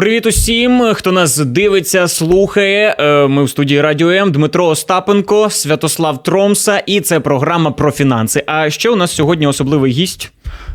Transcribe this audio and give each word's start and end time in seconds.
Привіт 0.00 0.26
усім, 0.26 0.82
хто 0.94 1.12
нас 1.12 1.38
дивиться, 1.38 2.08
слухає. 2.08 2.96
Е, 2.98 3.26
Ми 3.26 3.44
в 3.44 3.50
студії 3.50 3.80
Радіо 3.80 4.10
М. 4.10 4.32
Дмитро 4.32 4.66
Остапенко, 4.66 5.50
Святослав 5.50 6.22
Тромса, 6.22 6.78
і 6.78 7.00
це 7.00 7.20
програма 7.20 7.70
про 7.70 7.90
фінанси. 7.90 8.42
А 8.46 8.70
ще 8.70 8.90
у 8.90 8.96
нас 8.96 9.12
сьогодні 9.12 9.46
особливий 9.46 9.92
гість. 9.92 10.32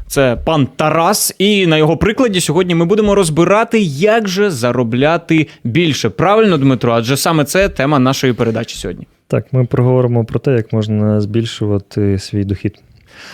Це 0.07 0.37
пан 0.45 0.67
Тарас, 0.75 1.35
і 1.39 1.67
на 1.67 1.77
його 1.77 1.97
прикладі 1.97 2.41
сьогодні 2.41 2.75
ми 2.75 2.85
будемо 2.85 3.15
розбирати, 3.15 3.79
як 3.79 4.27
же 4.27 4.51
заробляти 4.51 5.47
більше. 5.63 6.09
Правильно, 6.09 6.57
Дмитро? 6.57 6.93
Адже 6.93 7.17
саме 7.17 7.43
це 7.43 7.69
тема 7.69 7.99
нашої 7.99 8.33
передачі 8.33 8.77
сьогодні. 8.77 9.07
Так, 9.27 9.45
ми 9.51 9.65
проговоримо 9.65 10.25
про 10.25 10.39
те, 10.39 10.51
як 10.51 10.73
можна 10.73 11.21
збільшувати 11.21 12.19
свій 12.19 12.43
дохід. 12.43 12.79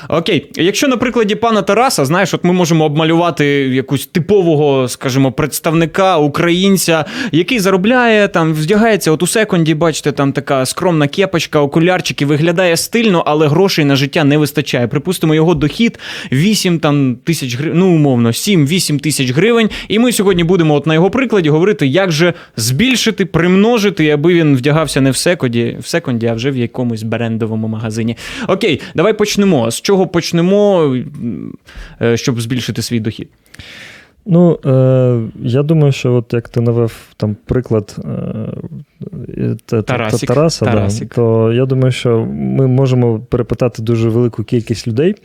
Окей, 0.09 0.51
якщо 0.55 0.87
на 0.87 0.97
прикладі 0.97 1.35
пана 1.35 1.61
Тараса, 1.61 2.05
знаєш, 2.05 2.33
от 2.33 2.43
ми 2.43 2.53
можемо 2.53 2.85
обмалювати 2.85 3.45
якусь 3.45 4.05
типового, 4.05 4.87
скажімо, 4.87 5.31
представника 5.31 6.17
українця, 6.17 7.05
який 7.31 7.59
заробляє 7.59 8.27
там, 8.27 8.53
вдягається 8.53 9.11
от 9.11 9.23
у 9.23 9.27
секунді, 9.27 9.73
бачите, 9.73 10.11
там 10.11 10.33
така 10.33 10.65
скромна 10.65 11.07
кепочка, 11.07 11.59
окулярчики, 11.59 12.25
виглядає 12.25 12.77
стильно, 12.77 13.23
але 13.25 13.47
грошей 13.47 13.85
на 13.85 13.95
життя 13.95 14.23
не 14.23 14.37
вистачає. 14.37 14.87
Припустимо, 14.87 15.35
його 15.35 15.53
дохід 15.53 15.99
8 16.31 16.79
там 16.79 17.15
тисяч 17.23 17.57
гривень, 17.57 17.79
ну 17.79 17.95
умовно, 17.95 18.29
7-8 18.29 18.99
тисяч 18.99 19.31
гривень. 19.31 19.69
І 19.87 19.99
ми 19.99 20.11
сьогодні 20.11 20.43
будемо 20.43 20.75
от 20.75 20.87
на 20.87 20.93
його 20.93 21.09
прикладі 21.09 21.49
говорити, 21.49 21.87
як 21.87 22.11
же 22.11 22.33
збільшити, 22.57 23.25
примножити, 23.25 24.09
аби 24.09 24.33
він 24.33 24.55
вдягався 24.55 25.01
не 25.01 25.11
в 25.11 25.17
секунді, 25.17 25.77
в 25.79 25.87
секунді, 25.87 26.27
а 26.27 26.33
вже 26.33 26.51
в 26.51 26.57
якомусь 26.57 27.03
брендовому 27.03 27.67
магазині. 27.67 28.17
Окей, 28.47 28.81
давай 28.95 29.13
почнемо. 29.13 29.70
З 29.71 29.81
чого 29.81 30.07
почнемо, 30.07 30.95
е, 32.01 32.17
щоб 32.17 32.41
збільшити 32.41 32.81
свій 32.81 32.99
дохід? 32.99 33.29
Ну, 34.25 34.59
е, 34.65 35.21
я 35.41 35.63
думаю, 35.63 35.91
що 35.91 36.13
от 36.13 36.33
як 36.33 36.49
ти 36.49 36.61
навев 36.61 36.93
там 37.17 37.35
приклад 37.45 37.95
е, 39.37 39.55
та, 39.65 39.81
Тарасик, 39.81 40.27
та, 40.27 40.33
Тараса, 40.33 40.65
Тарасик. 40.65 41.09
Да, 41.09 41.15
то 41.15 41.53
я 41.53 41.65
думаю, 41.65 41.91
що 41.91 42.25
ми 42.31 42.67
можемо 42.67 43.19
перепитати 43.19 43.81
дуже 43.81 44.09
велику 44.09 44.43
кількість 44.43 44.87
людей, 44.87 45.15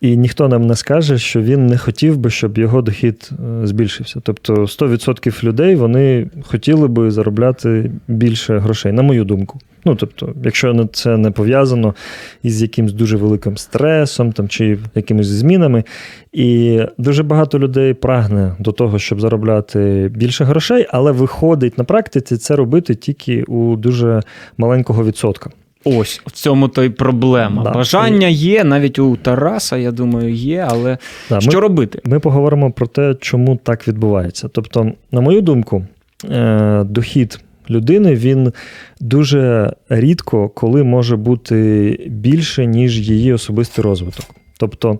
і 0.00 0.16
ніхто 0.16 0.48
нам 0.48 0.66
не 0.66 0.76
скаже, 0.76 1.18
що 1.18 1.40
він 1.40 1.66
не 1.66 1.78
хотів 1.78 2.16
би, 2.16 2.30
щоб 2.30 2.58
його 2.58 2.82
дохід 2.82 3.30
е, 3.32 3.66
збільшився. 3.66 4.20
Тобто 4.22 4.54
100% 4.54 5.44
людей 5.44 5.74
вони 5.74 6.30
хотіли 6.42 6.88
би 6.88 7.10
заробляти 7.10 7.90
більше 8.08 8.58
грошей, 8.58 8.92
на 8.92 9.02
мою 9.02 9.24
думку. 9.24 9.60
Ну, 9.84 9.94
тобто, 9.94 10.34
якщо 10.44 10.88
це 10.92 11.16
не 11.16 11.30
пов'язано 11.30 11.94
із 12.42 12.62
якимось 12.62 12.92
дуже 12.92 13.16
великим 13.16 13.56
стресом 13.56 14.32
там, 14.32 14.48
чи 14.48 14.78
якимись 14.94 15.26
змінами. 15.26 15.84
І 16.32 16.80
дуже 16.98 17.22
багато 17.22 17.58
людей 17.58 17.94
прагне 17.94 18.56
до 18.58 18.72
того, 18.72 18.98
щоб 18.98 19.20
заробляти 19.20 20.10
більше 20.14 20.44
грошей, 20.44 20.86
але 20.90 21.12
виходить 21.12 21.78
на 21.78 21.84
практиці 21.84 22.36
це 22.36 22.56
робити 22.56 22.94
тільки 22.94 23.42
у 23.42 23.76
дуже 23.76 24.22
маленького 24.58 25.04
відсотка. 25.04 25.50
Ось 25.84 26.22
в 26.26 26.30
цьому 26.30 26.68
то 26.68 26.82
й 26.82 26.90
проблема. 26.90 27.62
Да. 27.62 27.70
Бажання 27.70 28.26
є, 28.28 28.64
навіть 28.64 28.98
у 28.98 29.16
Тараса, 29.16 29.76
я 29.76 29.90
думаю, 29.90 30.34
є, 30.34 30.66
але 30.70 30.98
Да, 31.30 31.40
що 31.40 31.52
ми, 31.52 31.60
робити? 31.60 32.00
ми 32.04 32.20
поговоримо 32.20 32.70
про 32.70 32.86
те, 32.86 33.14
чому 33.20 33.56
так 33.56 33.88
відбувається. 33.88 34.48
Тобто, 34.48 34.92
на 35.12 35.20
мою 35.20 35.40
думку, 35.40 35.84
е, 36.30 36.82
дохід 36.84 37.40
людини 37.70 38.14
він 38.14 38.52
дуже 39.00 39.72
рідко 39.88 40.48
коли 40.48 40.84
може 40.84 41.16
бути 41.16 41.96
більше, 42.10 42.66
ніж 42.66 43.10
її 43.10 43.32
особистий 43.32 43.84
розвиток. 43.84 44.26
Тобто, 44.58 44.98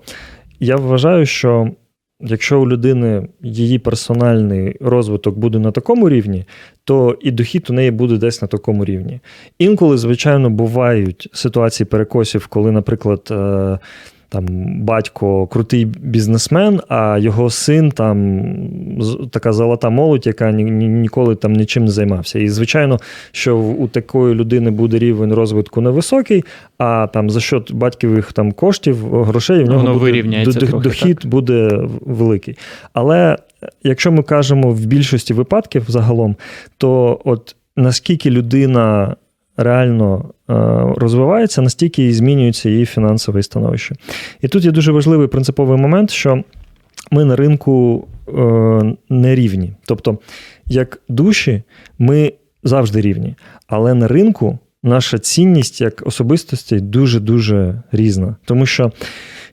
я 0.61 0.77
вважаю, 0.77 1.27
що 1.27 1.71
якщо 2.21 2.61
у 2.61 2.69
людини 2.69 3.29
її 3.43 3.79
персональний 3.79 4.77
розвиток 4.81 5.39
буде 5.39 5.59
на 5.59 5.71
такому 5.73 6.09
рівні, 6.09 6.45
то 6.84 7.19
і 7.21 7.31
дохід 7.31 7.67
у 7.71 7.73
неї 7.73 7.91
буде 7.91 8.17
десь 8.17 8.43
на 8.43 8.49
такому 8.49 8.84
рівні. 8.84 9.21
Інколи, 9.59 9.99
звичайно, 9.99 10.51
бувають 10.51 11.29
ситуації 11.33 11.87
перекосів, 11.87 12.47
коли, 12.47 12.73
наприклад, 12.73 13.29
е, 13.31 13.79
там 14.31 14.47
батько 14.85 15.47
крутий 15.47 15.85
бізнесмен, 15.85 16.81
а 16.89 17.19
його 17.19 17.51
син 17.51 17.91
там 17.91 18.43
така 19.31 19.53
золота 19.53 19.91
молодь, 19.91 20.27
яка 20.27 20.53
ні, 20.53 20.65
ні- 20.65 20.89
ніколи 20.89 21.35
там 21.35 21.53
нічим 21.53 21.85
не 21.85 21.91
займався. 21.91 22.39
І 22.39 22.49
звичайно, 22.49 22.99
що 23.33 23.57
у 23.59 23.89
такої 23.89 24.35
людини 24.35 24.71
буде 24.71 24.99
рівень 24.99 25.33
розвитку 25.33 25.81
невисокий, 25.81 26.45
а 26.79 27.07
там 27.13 27.31
за 27.31 27.41
счет 27.41 27.73
батьківих 27.73 28.33
там 28.33 28.53
коштів, 28.53 29.25
грошей 29.25 29.65
в 29.65 29.67
нього 29.67 29.79
Воно 29.79 29.99
буде, 29.99 30.53
трохи, 30.67 30.89
дохід 30.89 31.27
буде 31.27 31.81
великий. 32.01 32.59
Але 32.93 33.37
якщо 33.83 34.13
ми 34.13 34.23
кажемо 34.23 34.71
в 34.71 34.87
більшості 34.87 35.35
випадків 35.35 35.85
загалом, 35.89 36.37
то 36.79 37.21
от 37.25 37.57
наскільки 37.77 38.31
людина 38.31 39.17
реально 39.62 40.25
е, 40.50 40.54
розвивається, 40.97 41.62
настільки 41.62 42.09
і 42.09 42.12
змінюється 42.12 42.69
її 42.69 42.87
фінансове 42.87 43.43
становище. 43.43 43.94
І 44.41 44.48
тут 44.48 44.65
є 44.65 44.71
дуже 44.71 44.93
важливий 44.93 45.28
принциповий 45.28 45.78
момент, 45.78 46.10
що 46.10 46.44
ми 47.10 47.25
на 47.25 47.37
ринку 47.37 48.06
е, 48.28 48.32
не 49.09 49.34
рівні. 49.34 49.72
Тобто, 49.84 50.19
як 50.66 51.00
душі, 51.09 51.62
ми 51.98 52.32
завжди 52.62 53.00
рівні, 53.00 53.34
але 53.66 53.94
на 53.94 54.09
ринку 54.09 54.59
наша 54.82 55.19
цінність 55.19 55.81
як 55.81 56.03
особистості 56.06 56.81
дуже-дуже 56.81 57.82
різна. 57.92 58.37
Тому 58.44 58.66
що. 58.66 58.92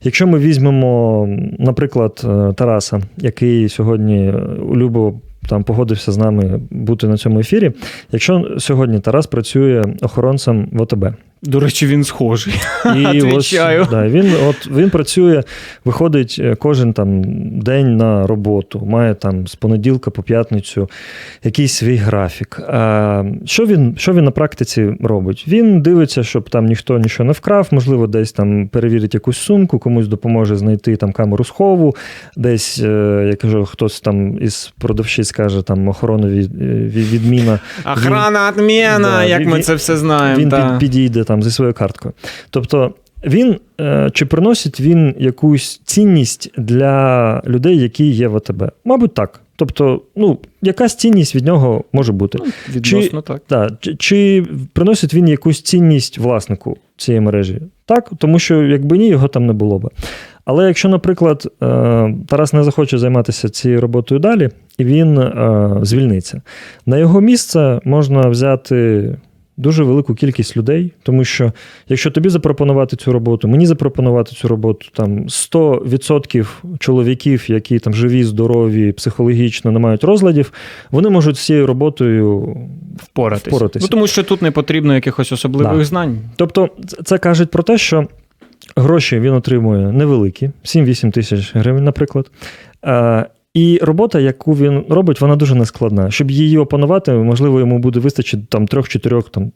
Якщо 0.04 0.28
ми 0.28 0.40
візьмемо, 0.40 1.28
наприклад, 1.60 2.22
е, 2.24 2.54
Тараса, 2.54 3.02
який 3.18 3.70
сьогодні 3.70 4.34
любо 4.74 5.22
там 5.48 5.64
погодився 5.64 6.12
з 6.12 6.18
нами 6.18 6.60
бути 6.72 7.08
на 7.08 7.18
цьому 7.18 7.40
ефірі. 7.40 7.72
Якщо 8.12 8.56
сьогодні 8.58 9.00
Тарас 9.00 9.28
працює 9.28 9.84
охоронцем 10.02 10.70
в 10.72 10.82
ОТБ, 10.82 11.06
До 11.48 11.60
речі, 11.60 11.88
він 11.88 12.04
схожий. 12.04 12.54
і 13.14 13.22
ось, 13.22 13.54
да, 13.92 14.08
він, 14.08 14.34
от, 14.48 14.68
він 14.72 14.90
працює, 14.90 15.44
виходить 15.86 16.36
е, 16.40 16.56
кожен 16.56 16.94
там 16.94 17.22
день 17.60 17.98
на 17.98 18.28
роботу, 18.28 18.86
має 18.86 19.14
там 19.16 19.48
з 19.48 19.56
понеділка 19.56 20.12
по 20.12 20.24
п'ятницю 20.24 20.90
якийсь 21.44 21.74
свій 21.74 21.96
графік. 21.96 22.60
А, 22.68 23.24
що, 23.46 23.66
він, 23.66 23.96
що 23.98 24.14
він 24.14 24.24
на 24.26 24.32
практиці 24.32 24.94
робить? 25.02 25.46
Він 25.48 25.82
дивиться, 25.82 26.24
щоб 26.24 26.50
там 26.50 26.66
ніхто 26.66 27.00
нічого 27.00 27.28
не 27.28 27.34
вкрав, 27.34 27.68
можливо, 27.72 28.08
десь 28.08 28.32
там 28.32 28.68
перевірить 28.68 29.14
якусь 29.14 29.38
сумку, 29.38 29.80
комусь 29.80 30.08
допоможе 30.08 30.56
знайти 30.56 30.96
там 30.96 31.12
камеру 31.12 31.44
схову, 31.44 31.96
десь, 32.38 32.80
е, 32.84 33.26
я 33.30 33.36
кажу, 33.36 33.66
хтось 33.66 34.02
там 34.02 34.42
із 34.44 34.74
продавщиць 34.80 35.32
каже, 35.32 35.62
там 35.62 35.88
охоронові 35.88 36.40
е, 36.40 36.66
від- 36.66 37.12
відміна. 37.14 37.60
Охрана, 37.86 38.50
отмена, 38.50 39.00
Да, 39.18 39.24
як 39.24 39.42
він- 39.42 39.50
ми 39.50 39.62
це 39.62 39.76
все 39.76 39.98
знаємо. 39.98 40.42
Він 40.42 40.50
та. 40.50 40.78
підійде 40.80 41.24
там 41.24 41.37
зі 41.44 41.52
своєю 41.52 41.74
карткою. 41.74 42.14
Тобто, 42.50 42.94
він 43.26 43.56
е, 43.82 44.10
чи 44.14 44.26
приносить 44.26 44.82
він 44.82 45.16
якусь 45.20 45.82
цінність 45.86 46.52
для 46.58 47.42
людей, 47.48 47.78
які 47.78 48.08
є 48.08 48.28
в 48.28 48.36
АТБ? 48.36 48.72
Мабуть, 48.86 49.14
так. 49.14 49.42
Тобто, 49.56 50.02
ну, 50.16 50.38
якась 50.62 50.96
цінність 50.96 51.36
від 51.36 51.46
нього 51.46 51.84
може 51.94 52.14
бути. 52.14 52.40
Відносно 52.70 53.22
так. 53.22 53.42
Да, 53.50 53.70
чи, 53.80 53.96
чи 53.96 54.46
приносить 54.74 55.14
він 55.14 55.28
якусь 55.28 55.62
цінність 55.62 56.18
власнику 56.18 56.78
цієї 56.98 57.22
мережі? 57.22 57.62
Так, 57.86 58.12
тому 58.18 58.40
що 58.40 58.64
якби 58.64 58.98
ні, 58.98 59.08
його 59.08 59.28
там 59.28 59.46
не 59.46 59.54
було 59.54 59.80
би. 59.80 59.90
Але 60.46 60.68
якщо, 60.68 60.90
наприклад, 60.90 61.48
е, 61.64 62.16
Тарас 62.28 62.54
не 62.54 62.64
захоче 62.64 62.98
займатися 62.98 63.50
цією 63.50 63.82
роботою 63.82 64.20
далі, 64.20 64.50
і 64.78 64.86
він 64.86 65.18
е, 65.18 65.70
звільниться, 65.82 66.42
на 66.86 66.98
його 66.98 67.22
місце 67.22 67.80
можна 67.84 68.22
взяти 68.22 69.16
дуже 69.58 69.84
велику 69.84 70.16
кількість 70.16 70.58
людей, 70.58 70.94
тому 71.04 71.24
що 71.24 71.52
якщо 71.88 72.12
тобі 72.12 72.30
запропонувати 72.30 72.96
цю 72.96 73.12
роботу, 73.12 73.48
мені 73.48 73.66
запропонувати 73.66 74.36
цю 74.36 74.48
роботу, 74.48 74.88
там 74.94 75.26
100% 75.26 76.48
чоловіків, 76.80 77.46
які 77.48 77.80
там 77.80 77.94
живі, 77.94 78.24
здорові, 78.24 78.92
психологічно 78.92 79.72
не 79.72 79.80
мають 79.80 80.04
розладів, 80.04 80.52
вони 80.92 81.10
можуть 81.10 81.38
з 81.38 81.46
цією 81.46 81.68
роботою 81.68 82.58
Впоратись. 82.98 83.48
Впоратись. 83.54 83.82
Ну, 83.82 83.88
тому 83.88 84.08
що 84.08 84.24
тут 84.24 84.42
не 84.42 84.52
потрібно 84.52 84.96
якихось 84.96 85.32
особливих 85.32 85.78
Да. 85.78 85.84
знань. 85.86 86.18
Тобто, 86.36 86.70
це- 87.06 87.18
кажуть 87.18 87.52
про 87.52 87.64
те, 87.64 87.78
що 87.78 88.08
гроші 88.76 89.20
він 89.20 89.34
отримує 89.34 89.92
невеликі, 89.92 90.52
7-8 90.64 91.12
тисяч 91.12 91.56
гривень, 91.56 91.84
наприклад. 91.84 92.32
І 93.58 93.80
робота, 93.82 94.20
яку 94.20 94.54
він 94.54 94.86
робить, 94.90 95.22
вона 95.22 95.36
дуже 95.36 95.56
нескладна. 95.56 96.12
Щоб 96.12 96.32
її 96.32 96.58
опанувати, 96.58 97.12
можливо, 97.12 97.60
йому 97.60 97.80
буде 97.80 98.00
вистачити 98.00 98.44
там 98.50 98.68
трьох-чотирьох 98.68 99.30
там. 99.30 99.52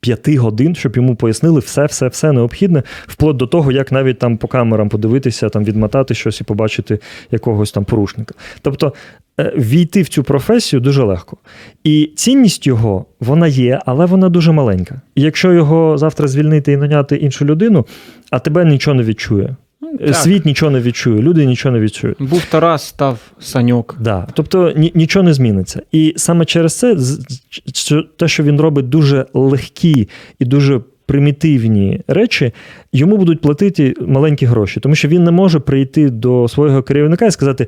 П'яти 0.00 0.38
годин, 0.38 0.74
щоб 0.74 0.96
йому 0.96 1.16
пояснили 1.16 1.60
все, 1.60 1.86
все, 1.86 2.08
все 2.08 2.32
необхідне, 2.32 2.82
вплоть 3.06 3.36
до 3.36 3.46
того, 3.46 3.72
як 3.72 3.92
навіть 3.92 4.18
там 4.18 4.36
по 4.36 4.48
камерам 4.48 4.88
подивитися, 4.88 5.48
там 5.48 5.64
відмотати 5.64 6.14
щось 6.14 6.40
і 6.40 6.44
побачити 6.44 6.98
якогось 7.30 7.72
там 7.72 7.84
порушника. 7.84 8.34
Тобто 8.62 8.94
е, 9.40 9.52
війти 9.56 10.02
в 10.02 10.08
цю 10.08 10.22
професію 10.22 10.80
дуже 10.80 11.02
легко. 11.02 11.36
І 11.84 12.12
цінність 12.16 12.66
його 12.66 13.04
вона 13.20 13.46
є, 13.46 13.80
але 13.86 14.06
вона 14.06 14.28
дуже 14.28 14.52
маленька. 14.52 15.00
І 15.14 15.22
якщо 15.22 15.52
його 15.52 15.98
завтра 15.98 16.28
звільнити 16.28 16.72
і 16.72 16.76
наняти 16.76 17.16
іншу 17.16 17.44
людину, 17.44 17.86
а 18.30 18.38
тебе 18.38 18.64
нічого 18.64 18.94
не 18.94 19.02
відчує. 19.02 19.56
Так. 19.98 20.14
світ 20.14 20.46
нічого 20.46 20.70
не 20.70 20.80
відчує, 20.80 21.22
люди 21.22 21.46
нічого 21.46 21.72
не 21.72 21.80
відчують. 21.80 22.16
Був 22.20 22.44
Тарас, 22.44 22.84
став 22.84 23.18
Саньок. 23.40 23.96
Да. 24.00 24.26
Тобто 24.34 24.72
ні, 24.76 24.92
нічого 24.94 25.22
не 25.22 25.34
зміниться. 25.34 25.82
І 25.92 26.14
саме 26.16 26.44
через 26.44 26.74
це 26.74 26.96
те, 28.16 28.28
що 28.28 28.42
він 28.42 28.60
робить 28.60 28.88
дуже 28.88 29.26
легкі 29.34 30.08
і 30.38 30.44
дуже 30.44 30.80
примітивні 31.10 32.00
речі, 32.08 32.52
йому 32.92 33.16
будуть 33.16 33.40
платити 33.40 33.94
маленькі 34.06 34.46
гроші, 34.46 34.80
тому 34.80 34.94
що 34.94 35.08
він 35.08 35.24
не 35.24 35.30
може 35.30 35.58
прийти 35.60 36.10
до 36.10 36.48
свого 36.48 36.82
керівника 36.82 37.26
і 37.26 37.30
сказати: 37.30 37.66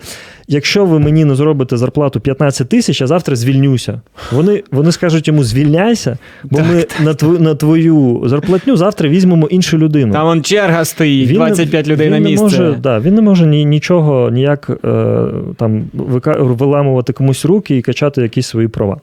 якщо 0.48 0.84
ви 0.84 0.98
мені 0.98 1.24
не 1.24 1.34
зробите 1.34 1.76
зарплату 1.76 2.20
15 2.20 2.68
тисяч, 2.68 3.00
я 3.00 3.06
завтра 3.06 3.36
звільнюся. 3.36 4.00
Вони, 4.32 4.62
вони 4.70 4.92
скажуть 4.92 5.28
йому 5.28 5.44
звільняйся, 5.44 6.18
бо 6.44 6.56
Так, 6.56 6.66
ми 6.66 6.86
на, 7.04 7.14
твою, 7.14 7.38
на 7.38 7.54
твою 7.54 8.22
зарплатню 8.26 8.76
завтра 8.76 9.08
візьмемо 9.08 9.46
іншу 9.46 9.78
людину. 9.78 10.12
Там 10.12 10.26
вон 10.26 10.42
черга 10.42 10.84
стоїть, 10.84 11.28
Він 11.28 11.38
не- 11.38 11.46
25 11.46 11.88
людей 11.88 12.06
він 12.06 12.22
на 12.22 12.30
не. 12.30 12.36
Може, 12.36 12.76
да, 12.82 12.98
він 12.98 13.14
не 13.14 13.22
може 13.22 13.46
ні, 13.46 13.64
нічого 13.64 14.30
ніяк 14.30 14.70
е, 14.84 15.24
там 15.56 15.84
вика- 15.94 16.42
виламувати 16.42 17.12
комусь 17.12 17.44
руки 17.44 17.76
і 17.76 17.82
качати 17.82 18.22
якісь 18.22 18.46
свої 18.46 18.68
права. 18.68 18.96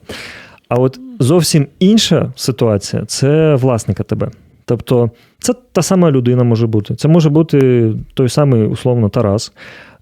А 0.68 0.74
от 0.74 1.00
зовсім 1.20 1.66
інша 1.78 2.32
ситуація 2.36 3.04
це 3.04 3.54
власника 3.54 4.02
тебе. 4.02 4.30
Тобто, 4.64 5.10
це 5.38 5.54
та 5.72 5.82
сама 5.82 6.10
людина 6.10 6.44
може 6.44 6.66
бути. 6.66 6.94
Це 6.94 7.08
може 7.08 7.30
бути 7.30 7.92
той 8.14 8.28
самий, 8.28 8.62
условно, 8.62 9.08
Тарас. 9.08 9.52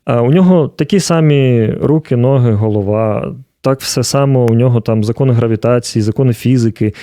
А 0.04 0.22
у 0.22 0.30
нього 0.30 0.68
такі 0.68 1.00
самі 1.00 1.72
руки, 1.82 2.16
ноги, 2.16 2.52
голова. 2.52 3.34
Так 3.60 3.80
все 3.80 4.02
само, 4.02 4.46
у 4.46 4.54
нього 4.54 4.80
там 4.80 5.04
закони 5.04 5.32
гравітації, 5.32 6.02
закони 6.02 6.32
фізики. 6.32 6.94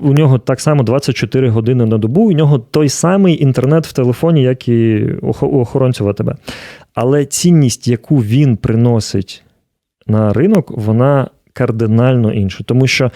У 0.00 0.12
нього 0.12 0.38
так 0.38 0.60
само 0.60 0.82
24 0.82 1.48
години 1.48 1.86
на 1.86 1.98
добу. 1.98 2.20
У 2.22 2.32
нього 2.32 2.58
той 2.58 2.88
самий 2.88 3.42
інтернет 3.42 3.86
в 3.86 3.92
телефоні, 3.92 4.42
як 4.42 4.68
і 4.68 5.06
у 5.22 5.60
охоронців 5.60 6.08
АТБ. 6.08 6.34
Але 6.94 7.24
цінність, 7.24 7.88
яку 7.88 8.16
він 8.16 8.56
приносить 8.56 9.42
на 10.06 10.32
ринок, 10.32 10.70
вона 10.70 11.28
кардинально 11.58 12.32
інше, 12.32 12.64
Тому 12.64 12.86
що 12.86 13.10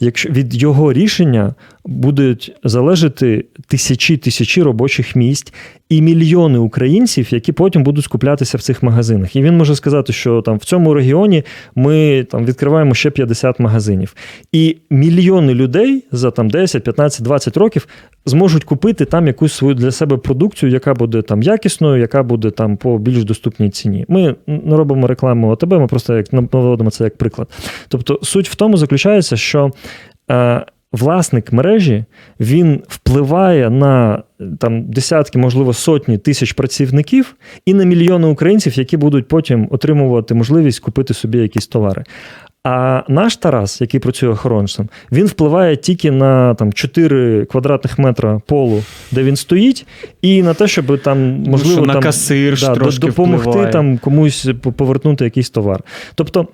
якщо 0.00 0.28
від 0.28 0.54
його 0.54 0.92
рішення 0.92 1.54
будуть 1.84 2.52
залежати 2.64 3.44
тисячі 3.66 4.16
тисячі 4.16 4.62
робочих 4.62 5.16
місць 5.16 5.52
і 5.88 6.02
мільйони 6.02 6.58
українців, 6.58 7.28
які 7.30 7.52
потім 7.52 7.82
будуть 7.82 8.04
скуплятися 8.04 8.58
в 8.58 8.62
цих 8.62 8.82
магазинах. 8.82 9.36
І 9.36 9.42
він 9.42 9.56
може 9.56 9.76
сказати, 9.76 10.12
що 10.12 10.42
там 10.42 10.56
в 10.56 10.64
цьому 10.64 10.94
регіоні 10.94 11.44
ми 11.74 12.26
там 12.30 12.44
відкриваємо 12.44 12.94
ще 12.94 13.10
50 13.10 13.60
магазинів. 13.60 14.14
І 14.52 14.76
мільйони 14.90 15.54
людей 15.54 16.04
за 16.12 16.30
там 16.30 16.50
10, 16.50 16.84
15, 16.84 17.22
20 17.22 17.56
років 17.56 17.88
зможуть 18.26 18.64
купити 18.64 19.04
там 19.04 19.26
якусь 19.26 19.52
свою 19.52 19.74
для 19.74 19.90
себе 19.90 20.16
продукцію, 20.16 20.72
яка 20.72 20.94
буде 20.94 21.22
там 21.22 21.42
якісною, 21.42 22.00
яка 22.00 22.22
буде 22.22 22.50
там 22.50 22.76
по 22.76 22.98
більш 22.98 23.24
доступній 23.24 23.70
ціні. 23.70 24.04
Ми 24.08 24.34
не 24.46 24.76
робимо 24.76 25.06
рекламу 25.06 25.48
ОТБ, 25.50 25.72
ми 25.72 25.86
просто 25.86 26.16
як 26.16 26.32
наводимо 26.32 26.90
це 26.90 27.04
як 27.04 27.16
приклад. 27.16 27.48
Тобто 27.88 28.20
суть 28.22 28.48
в 28.48 28.54
тому 28.54 28.76
заключається, 28.76 29.36
що 29.36 29.70
е, 30.30 30.64
власник 30.92 31.52
мережі 31.52 32.04
він 32.40 32.82
впливає 32.88 33.70
на 33.70 34.22
там 34.58 34.90
десятки, 34.90 35.38
можливо, 35.38 35.72
сотні 35.72 36.18
тисяч 36.18 36.52
працівників 36.52 37.34
і 37.66 37.74
на 37.74 37.84
мільйони 37.84 38.28
українців, 38.28 38.78
які 38.78 38.96
будуть 38.96 39.28
потім 39.28 39.68
отримувати 39.70 40.34
можливість 40.34 40.80
купити 40.80 41.14
собі 41.14 41.38
якісь 41.38 41.66
товари. 41.66 42.04
А 42.64 43.02
наш 43.08 43.36
Тарас, 43.36 43.80
який 43.80 44.00
працює 44.00 44.28
охоронцем, 44.28 44.88
він 45.12 45.26
впливає 45.26 45.76
тільки 45.76 46.10
на 46.10 46.54
там 46.54 46.72
4 46.72 47.44
квадратних 47.44 47.98
метра 47.98 48.40
полу, 48.46 48.82
де 49.12 49.22
він 49.22 49.36
стоїть, 49.36 49.86
і 50.22 50.42
на 50.42 50.54
те, 50.54 50.68
щоб 50.68 51.02
там 51.02 51.42
можливо 51.42 51.76
що 51.76 51.86
на 51.86 51.92
там, 51.92 52.02
касир 52.02 52.60
да, 52.60 52.74
допомогти 52.74 53.50
впливає. 53.50 53.72
там 53.72 53.98
комусь 53.98 54.48
повернути 54.76 55.24
якийсь 55.24 55.50
товар. 55.50 55.82
Тобто 56.14 56.48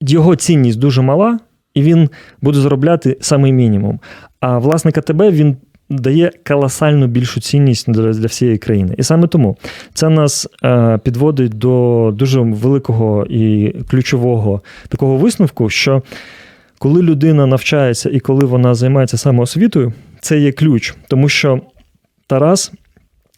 його 0.00 0.36
цінність 0.36 0.78
дуже 0.78 1.02
мала, 1.02 1.38
і 1.74 1.82
він 1.82 2.08
буде 2.42 2.60
заробляти 2.60 3.16
самий 3.20 3.52
мінімум. 3.52 4.00
А 4.40 4.58
власник 4.58 4.98
АТБ 4.98 5.22
він 5.22 5.56
дає 5.90 6.30
колосально 6.46 7.06
більшу 7.06 7.40
цінність 7.40 7.90
для, 7.90 8.12
для 8.12 8.26
всієї 8.26 8.58
країни. 8.58 8.94
І 8.98 9.02
саме 9.02 9.26
тому 9.26 9.56
це 9.94 10.08
нас 10.08 10.48
е, 10.64 10.98
підводить 11.04 11.52
до 11.52 12.10
дуже 12.14 12.40
великого 12.40 13.26
і 13.26 13.74
ключового 13.90 14.62
такого 14.88 15.16
висновку, 15.16 15.70
що 15.70 16.02
коли 16.78 17.02
людина 17.02 17.46
навчається 17.46 18.10
і 18.10 18.20
коли 18.20 18.46
вона 18.46 18.74
займається 18.74 19.16
самоосвітою, 19.16 19.92
це 20.20 20.38
є 20.38 20.52
ключ, 20.52 20.94
тому 21.08 21.28
що 21.28 21.60
Тарас. 22.26 22.72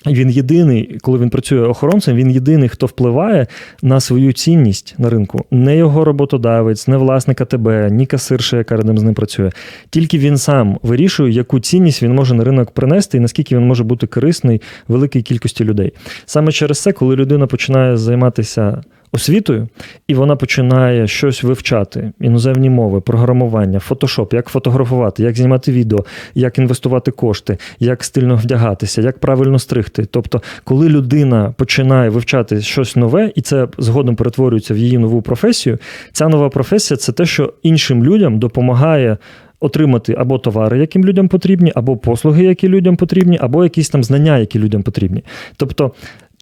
Він 0.07 0.31
єдиний, 0.31 0.99
коли 1.03 1.19
він 1.19 1.31
працює 1.31 1.61
охоронцем, 1.61 2.17
він 2.17 2.31
єдиний, 2.31 2.69
хто 2.69 2.87
впливає 2.87 3.47
на 3.83 4.01
свою 4.01 4.33
цінність 4.33 4.95
на 4.99 5.11
ринку. 5.11 5.45
Не 5.51 5.77
його 5.77 6.05
роботодавець, 6.05 6.89
не 6.89 6.97
власник 6.97 7.41
АТБ, 7.41 7.69
ні 7.91 8.07
касирша, 8.07 8.57
яка 8.57 8.77
рядом 8.77 8.99
з 8.99 9.03
ним 9.03 9.15
працює. 9.15 9.51
Тільки 9.91 10.19
він 10.19 10.39
сам 10.39 10.79
вирішує, 10.83 11.33
яку 11.33 11.61
цінність 11.61 12.03
він 12.03 12.15
може 12.15 12.35
на 12.35 12.45
ринок 12.45 12.71
принести 12.71 13.17
і 13.17 13.21
наскільки 13.21 13.57
він 13.57 13.67
може 13.67 13.85
бути 13.85 14.07
корисний 14.07 14.63
великій 14.89 15.23
кількості 15.23 15.65
людей. 15.65 15.93
Саме 16.27 16.53
через 16.53 16.83
це, 16.83 16.93
коли 16.93 17.17
людина 17.17 17.47
починає 17.47 17.97
займатися 17.97 18.83
освітою, 19.15 19.69
і 20.09 20.15
вона 20.15 20.37
починає 20.37 21.07
щось 21.07 21.43
вивчати: 21.43 22.13
іноземні 22.21 22.71
мови, 22.71 23.01
програмування, 23.01 23.79
фотошоп, 23.79 24.35
як 24.35 24.49
фотографувати, 24.49 25.23
як 25.23 25.37
знімати 25.37 25.73
відео, 25.73 26.05
як 26.35 26.59
інвестувати 26.59 27.11
кошти, 27.11 27.59
як 27.79 28.05
стильно 28.05 28.37
вдягатися, 28.37 29.03
як 29.03 29.19
правильно 29.19 29.59
стригти. 29.59 30.05
Тобто, 30.11 30.43
коли 30.65 30.89
людина 30.89 31.55
починає 31.57 32.11
вивчати 32.11 32.61
щось 32.61 32.97
нове, 32.97 33.33
і 33.35 33.41
це 33.41 33.69
згодом 33.79 34.17
перетворюється 34.17 34.75
в 34.75 34.77
її 34.77 34.99
нову 34.99 35.23
професію, 35.23 35.79
ця 36.13 36.29
нова 36.29 36.49
професія 36.49 36.99
це 36.99 37.13
те, 37.13 37.27
що 37.27 37.53
іншим 37.63 38.05
людям 38.05 38.39
допомагає. 38.39 39.17
Отримати 39.61 40.15
або 40.19 40.39
товари, 40.39 40.79
яким 40.79 41.05
людям 41.05 41.29
потрібні, 41.29 41.73
або 41.75 41.97
послуги, 41.97 42.45
які 42.45 42.69
людям 42.69 42.97
потрібні, 42.97 43.39
або 43.41 43.65
якісь 43.65 43.89
там 43.91 44.05
знання, 44.05 44.39
які 44.39 44.59
людям 44.59 44.83
потрібні. 44.83 45.25
Тобто, 45.57 45.93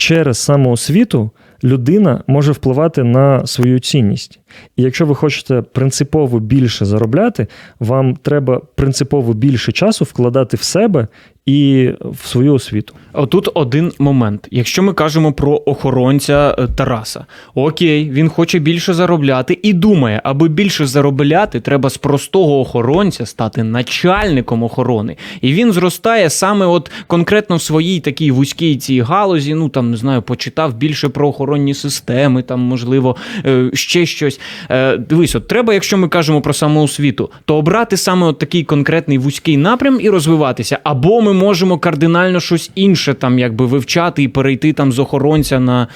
через 0.02 0.38
самоосвіту 0.38 1.30
людина 1.64 2.24
може 2.26 2.52
впливати 2.52 3.02
на 3.02 3.46
свою 3.46 3.78
цінність. 3.78 4.40
І 4.76 4.82
якщо 4.82 5.06
ви 5.06 5.14
хочете 5.14 5.62
принципово 5.62 6.40
більше 6.40 6.84
заробляти, 6.84 7.46
вам 7.80 8.16
треба 8.16 8.60
принципово 8.74 9.32
більше 9.32 9.72
часу 9.72 10.04
вкладати 10.04 10.56
в 10.56 10.62
себе 10.62 11.06
і 11.46 11.90
в 12.00 12.26
свою 12.28 12.54
освіту. 12.54 12.94
Отут 13.12 13.48
один 13.54 13.92
момент. 13.98 14.48
Якщо 14.50 14.82
ми 14.82 14.92
кажемо 14.92 15.32
про 15.32 15.62
охоронця 15.66 16.56
е, 16.58 16.66
Тараса, 16.66 17.26
окей, 17.54 18.10
він 18.10 18.28
хоче 18.28 18.58
більше 18.58 18.94
заробляти 18.94 19.58
і 19.62 19.72
думає, 19.72 20.20
аби 20.24 20.48
більше 20.48 20.86
заробляти, 20.86 21.60
треба 21.60 21.90
з 21.90 21.98
простого 21.98 22.60
охоронця 22.60 23.26
стати 23.26 23.62
начальником 23.62 24.62
охорони. 24.62 25.16
І 25.40 25.52
він 25.52 25.72
зростає 25.72 26.30
саме 26.30 26.66
от 26.66 26.90
конкретно 27.06 27.56
в 27.56 27.62
своїй 27.62 28.00
такій 28.00 28.30
вузькій 28.30 28.76
цій 28.76 29.00
галузі. 29.00 29.54
Ну 29.54 29.68
там 29.68 29.91
не 29.92 29.98
знаю, 29.98 30.22
почитав 30.22 30.74
більше 30.74 31.08
про 31.08 31.28
охоронні 31.28 31.74
системи, 31.74 32.42
там 32.42 32.60
можливо 32.60 33.16
е, 33.46 33.70
ще 33.74 34.06
щось. 34.06 34.40
Е, 34.70 34.96
Дивись, 34.96 35.34
от 35.34 35.48
треба, 35.48 35.74
якщо 35.74 35.98
ми 35.98 36.08
кажемо 36.08 36.40
про 36.40 36.52
самоосвіту, 36.52 37.30
то 37.44 37.56
обрати 37.56 37.96
саме 37.96 38.26
от 38.26 38.38
такий 38.38 38.64
конкретний 38.64 39.18
вузький 39.18 39.56
напрям 39.56 39.98
і 40.00 40.10
розвиватися, 40.10 40.78
або 40.84 41.22
ми 41.22 41.32
можемо 41.32 41.78
кардинально 41.78 42.40
щось 42.40 42.70
інше 42.74 43.14
там 43.14 43.38
якби 43.38 43.66
вивчати 43.66 44.22
і 44.22 44.28
перейти 44.28 44.72
там 44.72 44.92
з 44.92 44.98
охоронця 44.98 45.60
на 45.60 45.88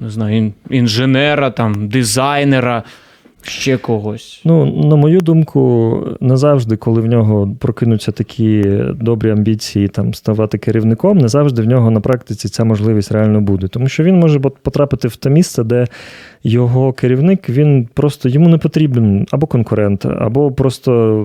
не 0.00 0.10
знаю, 0.10 0.52
інженера, 0.70 1.50
там, 1.50 1.88
дизайнера, 1.88 2.82
ще 3.42 3.76
когось. 3.76 4.40
Ну, 4.44 4.66
на 4.66 4.96
мою 4.96 5.20
думку, 5.20 5.98
не 6.20 6.36
завжди, 6.36 6.76
коли 6.76 7.00
в 7.00 7.06
нього 7.06 7.56
прокинуться 7.58 8.12
такі 8.12 8.62
добрі 9.00 9.30
амбіції 9.30 9.88
там 9.88 10.14
ставати 10.14 10.58
керівником, 10.58 11.18
не 11.18 11.28
завжди 11.28 11.62
в 11.62 11.66
нього 11.66 11.90
на 11.90 12.00
практиці 12.00 12.48
ця 12.48 12.64
можливість 12.64 13.12
реально 13.12 13.40
буде. 13.40 13.68
Тому 13.68 13.88
що 13.88 14.02
він 14.02 14.18
може 14.18 14.40
потрапити 14.40 15.08
в 15.08 15.16
те 15.16 15.30
місце, 15.30 15.64
де 15.64 15.86
його 16.44 16.92
керівник 16.92 17.48
він 17.48 17.88
просто 17.94 18.28
йому 18.28 18.48
не 18.48 18.58
потрібен 18.58 19.26
або 19.30 19.46
конкурент, 19.46 20.06
або 20.06 20.52
просто 20.52 21.22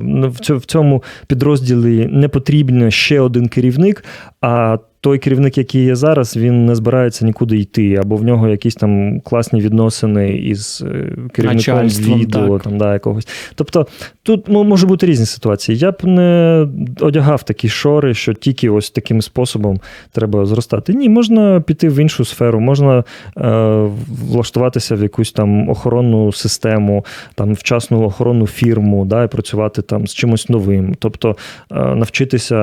в 0.49 0.65
цьому 0.65 1.03
підрозділі 1.27 2.09
не 2.11 2.27
потрібен 2.27 2.91
ще 2.91 3.19
один 3.19 3.47
керівник. 3.47 4.03
а 4.41 4.77
той 5.07 5.19
керівник, 5.19 5.57
який 5.57 5.83
є 5.83 5.95
зараз, 5.95 6.37
він 6.37 6.65
не 6.65 6.75
збирається 6.75 7.25
нікуди 7.25 7.57
йти, 7.57 7.95
або 7.95 8.15
в 8.15 8.23
нього 8.23 8.47
якісь 8.47 8.75
там 8.75 9.19
класні 9.19 9.61
відносини 9.61 10.37
із 10.37 10.83
е, 10.87 11.15
керівником 11.31 11.87
відео, 11.87 12.59
там, 12.59 12.77
да, 12.77 12.93
якогось. 12.93 13.27
Тобто 13.55 13.87
тут 14.23 14.49
м- 14.49 14.67
може 14.67 14.87
бути 14.87 15.05
різні 15.05 15.25
ситуації. 15.25 15.77
Я 15.77 15.91
б 15.91 15.95
не 16.03 16.67
одягав 16.99 17.43
такі 17.43 17.69
шори, 17.69 18.13
що 18.13 18.33
тільки 18.33 18.69
ось 18.69 18.89
таким 18.89 19.21
способом 19.21 19.79
треба 20.11 20.45
зростати. 20.45 20.93
Ні, 20.93 21.09
можна 21.09 21.61
піти 21.61 21.89
в 21.89 21.99
іншу 21.99 22.25
сферу, 22.25 22.59
можна 22.59 23.03
е, 23.37 23.89
влаштуватися 24.07 24.95
в 24.95 25.01
якусь 25.01 25.31
там 25.31 25.69
охоронну 25.69 26.31
систему, 26.31 27.05
там 27.35 27.53
вчасну 27.53 28.03
охоронну 28.03 28.47
фірму, 28.47 29.05
да, 29.05 29.23
і 29.23 29.27
працювати 29.27 29.81
там 29.81 30.07
з 30.07 30.13
чимось 30.13 30.49
новим. 30.49 30.95
Тобто 30.99 31.35
е, 31.71 31.95
навчитися, 31.95 32.55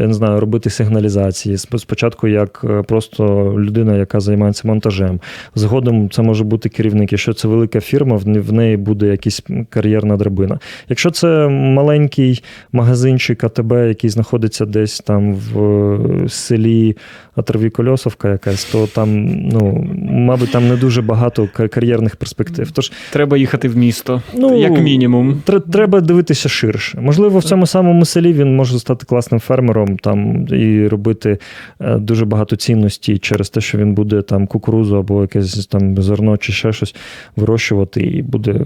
я 0.00 0.06
не 0.06 0.14
знаю, 0.14 0.40
робити 0.40 0.70
сигналізації, 0.70 1.56
спочатку 1.90 2.28
як 2.28 2.64
е, 2.64 2.82
просто 2.82 3.54
людина, 3.58 3.96
яка 3.96 4.20
займається 4.20 4.68
монтажем. 4.68 5.20
Згодом 5.54 6.10
це 6.10 6.22
може 6.22 6.44
бути 6.44 6.68
керівник. 6.68 7.12
Якщо 7.12 7.32
це 7.32 7.48
велика 7.48 7.80
фірма, 7.80 8.16
в 8.16 8.52
неї 8.52 8.76
буде 8.76 9.06
якась 9.06 9.42
кар'єрна 9.68 10.16
драбина. 10.16 10.58
Якщо 10.88 11.10
це 11.10 11.48
маленький 11.48 12.42
магазинчик 12.72 13.44
АТБ, 13.44 13.72
який 13.72 14.10
знаходиться 14.10 14.66
десь 14.66 15.00
там 15.00 15.34
в 15.34 15.62
е, 15.62 16.28
селі 16.28 16.96
Атраві 17.36 17.70
Кольосовка 17.70 18.30
якась, 18.30 18.64
то 18.64 18.86
там, 18.86 19.24
ну, 19.26 19.88
мабуть, 20.02 20.52
там 20.52 20.68
не 20.68 20.76
дуже 20.76 21.02
багато 21.02 21.48
кар'єрних 21.70 22.16
перспектив. 22.16 22.70
Тож 22.70 22.92
Треба 23.10 23.36
їхати 23.36 23.68
в 23.68 23.76
місто, 23.76 24.22
Ну, 24.34 24.58
як 24.60 24.80
мінімум. 24.80 25.42
Тре- 25.46 25.60
Треба 25.60 26.00
дивитися 26.00 26.48
ширше. 26.48 27.00
Можливо, 27.00 27.38
в 27.38 27.44
цьому 27.44 27.66
самому 27.66 28.04
селі 28.04 28.32
він 28.32 28.56
може 28.56 28.78
стати 28.78 29.06
класним 29.06 29.40
фермером 29.40 29.96
там 29.98 30.46
і 30.48 30.88
робити 30.88 31.38
дуже 31.80 32.24
багато 32.24 32.56
цінностей 32.56 33.18
через 33.18 33.50
те, 33.50 33.60
що 33.60 33.78
він 33.78 33.94
буде 33.94 34.22
там 34.22 34.46
кукурузу 34.46 34.96
або 34.96 35.22
якесь 35.22 35.66
там 35.66 36.02
зерно 36.02 36.36
чи 36.36 36.52
ще 36.52 36.72
щось 36.72 36.94
вирощувати, 37.36 38.00
і 38.00 38.22
буде 38.22 38.60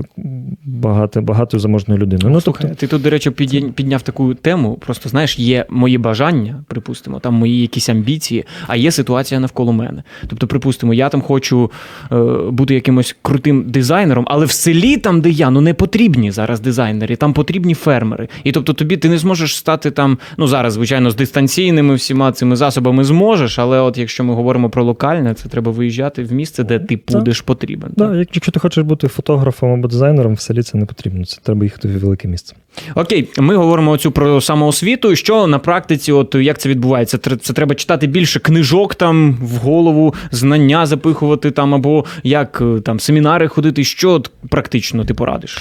багато, 0.64 1.23
багато 1.23 1.59
заможною 1.59 2.00
людиною. 2.00 2.35
Ну, 2.35 2.40
Слухай, 2.40 2.62
тобто, 2.62 2.80
ти 2.80 2.87
тут, 2.87 3.02
до 3.02 3.11
речі, 3.11 3.30
підняв 3.75 4.02
таку 4.02 4.35
тему. 4.35 4.78
Просто 4.80 5.09
знаєш, 5.09 5.38
є 5.38 5.66
мої 5.71 5.99
бажання, 5.99 6.64
припустимо, 6.68 7.21
там 7.21 7.35
мої 7.35 7.61
якісь 7.61 7.88
амбіції, 7.88 8.44
а 8.66 8.76
є 8.76 8.90
ситуація 8.90 9.40
навколо 9.40 9.73
мене. 9.73 10.02
Тобто, 10.26 10.47
припустимо, 10.47 10.94
я 10.94 11.09
там 11.09 11.23
хочу 11.23 11.71
е, 12.12 12.16
бути 12.50 12.75
якимось 12.75 13.16
крутим 13.23 13.64
дизайнером, 13.71 14.25
але 14.28 14.47
в 14.47 14.50
селі, 14.50 14.97
там, 14.97 15.21
де 15.21 15.30
я, 15.30 15.50
ну 15.50 15.61
не 15.61 15.75
потрібні 15.75 16.30
зараз 16.30 16.61
дизайнери, 16.61 17.16
там 17.16 17.33
потрібні 17.33 17.75
фермери. 17.75 18.28
І 18.44 18.52
тобто 18.52 18.73
тобі 18.73 18.97
ти 18.97 19.09
не 19.09 19.18
зможеш 19.18 19.56
стати 19.56 19.90
там, 19.90 20.18
ну 20.38 20.47
зараз, 20.47 20.73
звичайно, 20.73 21.11
з 21.11 21.14
дистанційними 21.14 21.94
всіма 21.94 22.33
цими 22.33 22.56
засобами 22.56 23.03
зможеш, 23.04 23.58
але 23.58 23.80
от 23.80 23.99
якщо 23.99 24.25
ми 24.25 24.34
говоримо 24.34 24.70
про 24.70 24.84
локальне, 24.84 25.34
це 25.34 25.49
треба 25.49 25.73
виїжджати 25.73 26.25
в 26.25 26.32
місце, 26.32 26.64
де 26.64 26.78
ти 26.78 26.96
Так. 26.96 27.16
будеш 27.18 27.40
потрібен. 27.40 27.90
да, 27.96 28.16
як- 28.16 28.28
якщо 28.37 28.52
ти 28.52 28.61
хочеш 28.61 28.84
бути 28.84 29.08
фотографом 29.08 29.73
або 29.73 29.88
дизайнером, 29.88 30.34
в 30.34 30.40
селі 30.40 30.62
це 30.62 30.78
не 30.78 30.87
потрібно. 30.87 31.25
Це 31.25 31.38
треба 31.42 31.64
їхати 31.64 31.88
в 31.88 31.99
велике 31.99 32.28
місце. 32.28 32.54
Окей, 32.94 33.28
ми 33.38 33.56
говоримо 33.56 33.90
оцю 33.90 34.11
про 34.12 34.40
самоосвіту. 34.40 35.16
Що 35.16 35.46
на 35.46 35.58
практиці, 35.58 36.12
от 36.12 36.34
як 36.34 36.58
це 36.58 36.68
відбувається? 36.68 37.18
Це 37.18 37.52
треба 37.52 37.75
читати 37.75 38.06
більше 38.06 38.40
книжок 38.40 38.94
там 38.94 39.38
в 39.42 39.56
голову, 39.56 40.14
знання 40.30 40.87
запихувати 40.87 41.50
там, 41.50 41.75
або 41.75 42.04
як 42.23 42.62
е, 42.76 42.80
там 42.80 43.00
семінари 43.00 43.49
ходити. 43.49 43.84
Що 43.84 44.23
практично 44.49 45.04
ти 45.04 45.14
порадиш? 45.14 45.58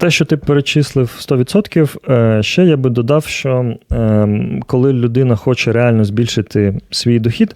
Те, 0.00 0.10
що 0.10 0.24
ти 0.24 0.36
перечислив 0.36 1.16
100%, 1.18 1.96
е, 2.10 2.42
ще 2.42 2.64
я 2.64 2.76
би 2.76 2.90
додав, 2.90 3.24
що 3.24 3.74
ем, 3.90 4.62
коли 4.66 4.92
людина 4.92 5.36
хоче 5.36 5.72
реально 5.72 6.04
збільшити 6.04 6.78
свій 6.90 7.18
дохід, 7.18 7.54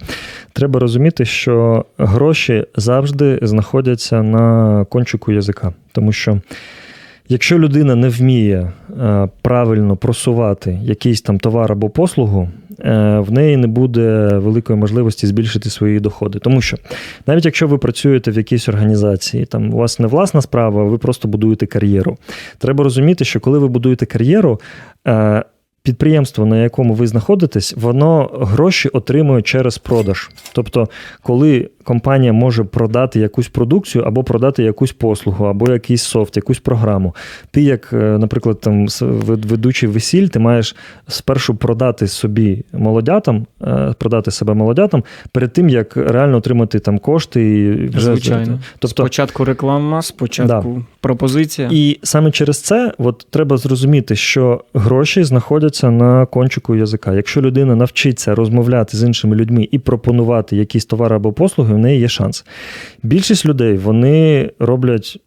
треба 0.53 0.79
розуміти, 0.79 1.25
що 1.25 1.85
гроші 1.97 2.65
завжди 2.75 3.39
знаходяться 3.41 4.23
на 4.23 4.85
кончику 4.85 5.31
язика. 5.31 5.73
Тому 5.91 6.11
що 6.11 6.39
якщо 7.29 7.59
людина 7.59 7.95
не 7.95 8.09
вміє 8.09 8.71
е, 9.01 9.29
правильно 9.41 9.95
просувати 9.95 10.79
якийсь 10.83 11.21
там 11.21 11.39
товар 11.39 11.71
або 11.71 11.89
послугу, 11.89 12.49
в 12.77 13.31
неї 13.31 13.57
не 13.57 13.67
буде 13.67 14.27
великої 14.37 14.79
можливості 14.79 15.27
збільшити 15.27 15.69
свої 15.69 15.99
доходи. 15.99 16.39
Тому 16.39 16.61
що 16.61 16.77
навіть 17.27 17.45
якщо 17.45 17.67
ви 17.67 17.77
працюєте 17.77 18.31
в 18.31 18.37
якійсь 18.37 18.69
організації, 18.69 19.45
там 19.45 19.73
у 19.73 19.77
вас 19.77 19.99
не 19.99 20.07
власна 20.07 20.41
справа, 20.41 20.83
ви 20.83 20.97
просто 20.97 21.27
будуєте 21.27 21.65
кар'єру. 21.65 22.17
Треба 22.57 22.83
розуміти, 22.83 23.25
що 23.25 23.39
коли 23.39 23.59
ви 23.59 23.67
будуєте 23.67 24.05
кар'єру, 24.05 24.61
е, 25.07 25.43
підприємство, 25.83 26.45
на 26.45 26.63
якому 26.63 26.93
ви 26.93 27.07
знаходитесь, 27.07 27.73
воно 27.77 28.29
гроші 28.41 28.89
отримує 28.89 29.41
через 29.41 29.77
продаж. 29.77 30.29
Тобто, 30.53 30.89
коли 31.21 31.69
компанія 31.85 32.33
може 32.33 32.63
продати 32.63 33.19
якусь 33.19 33.47
продукцію 33.47 34.03
або 34.03 34.23
продати 34.23 34.63
якусь 34.63 34.91
послугу, 34.91 35.45
або 35.45 35.71
якийсь 35.71 36.03
софт, 36.03 36.37
якусь 36.37 36.59
програму. 36.59 37.15
Ти, 37.51 37.61
як, 37.61 37.89
е, 37.93 37.95
наприклад, 37.95 38.59
там 38.59 38.87
ведучий 39.27 39.89
весіль, 39.89 40.27
ти 40.27 40.39
маєш 40.39 40.75
спершу 41.07 41.55
продати 41.55 42.07
собі 42.07 42.63
молодятам, 42.73 43.45
е, 43.61 43.93
продати 43.97 44.31
себе 44.31 44.53
молодятам 44.53 45.03
перед 45.31 45.53
тим, 45.53 45.69
як 45.69 45.97
реально 45.97 46.37
отримати 46.37 46.79
там 46.79 46.99
кошти 46.99 47.59
і 47.95 47.99
Звичайно. 47.99 48.59
Тобто, 48.79 49.03
Спочатку 49.03 49.45
реклама, 49.45 50.01
спочатку 50.01 50.83
пропозиція. 51.01 51.69
і 51.71 51.99
саме 52.03 52.31
через 52.31 52.61
це 52.61 52.93
от, 52.97 53.27
треба 53.29 53.57
зрозуміти, 53.57 54.15
що 54.15 54.63
гроші 54.73 55.23
знаходяться 55.23 55.91
на 55.91 56.25
кончику 56.25 56.75
язика. 56.75 57.13
Якщо 57.13 57.41
людина 57.41 57.75
навчиться 57.75 58.35
розмовляти 58.35 58.97
з 58.97 59.03
іншими 59.03 59.35
людьми 59.35 59.67
і 59.71 59.79
пропонувати 59.79 60.55
якісь 60.55 60.85
товари 60.85 61.15
або 61.15 61.33
послуги, 61.33 61.74
в 61.75 61.79
неї 61.79 61.99
є 61.99 62.07
шанс. 62.07 62.45
Більшість 63.03 63.45
людей 63.45 63.77
вони 63.77 64.51
роблять 64.59 65.19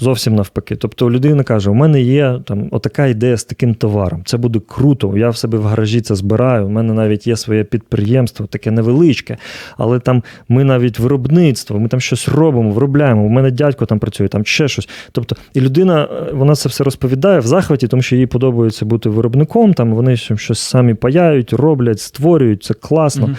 зовсім 0.00 0.34
навпаки. 0.34 0.76
Тобто 0.76 1.10
людина 1.10 1.42
каже: 1.42 1.70
у 1.70 1.74
мене 1.74 2.02
є 2.02 2.40
там 2.44 2.68
отака 2.70 3.06
ідея 3.06 3.36
з 3.36 3.44
таким 3.44 3.74
товаром. 3.74 4.22
Це 4.24 4.36
буде 4.36 4.60
круто. 4.68 5.18
Я 5.18 5.30
в 5.30 5.36
себе 5.36 5.58
в 5.58 5.64
гаражі 5.64 6.00
це 6.00 6.14
збираю. 6.14 6.66
У 6.66 6.70
мене 6.70 6.92
навіть 6.92 7.26
є 7.26 7.36
своє 7.36 7.64
підприємство, 7.64 8.46
таке 8.46 8.70
невеличке, 8.70 9.36
але 9.76 9.98
там 9.98 10.22
ми 10.48 10.64
навіть 10.64 10.98
виробництво, 10.98 11.80
ми 11.80 11.88
там 11.88 12.00
щось 12.00 12.28
робимо, 12.28 12.70
виробляємо. 12.70 13.24
У 13.24 13.28
мене 13.28 13.50
дядько 13.50 13.86
там 13.86 13.98
працює, 13.98 14.28
там 14.28 14.44
ще 14.44 14.68
щось. 14.68 14.88
Тобто, 15.12 15.36
і 15.54 15.60
людина 15.60 16.04
е, 16.04 16.32
вона 16.32 16.54
це 16.54 16.68
все 16.68 16.84
розповідає 16.84 17.40
в 17.40 17.46
захваті, 17.46 17.88
тому 17.88 18.02
що 18.02 18.16
їй 18.16 18.26
подобається 18.26 18.84
бути 18.84 19.08
виробником. 19.08 19.74
Там 19.74 19.94
вони 19.94 20.16
щось 20.16 20.60
самі 20.60 20.94
паяють, 20.94 21.52
роблять, 21.52 22.00
створюють. 22.00 22.62
Це 22.62 22.74
класно. 22.74 23.26
Мгм. 23.26 23.36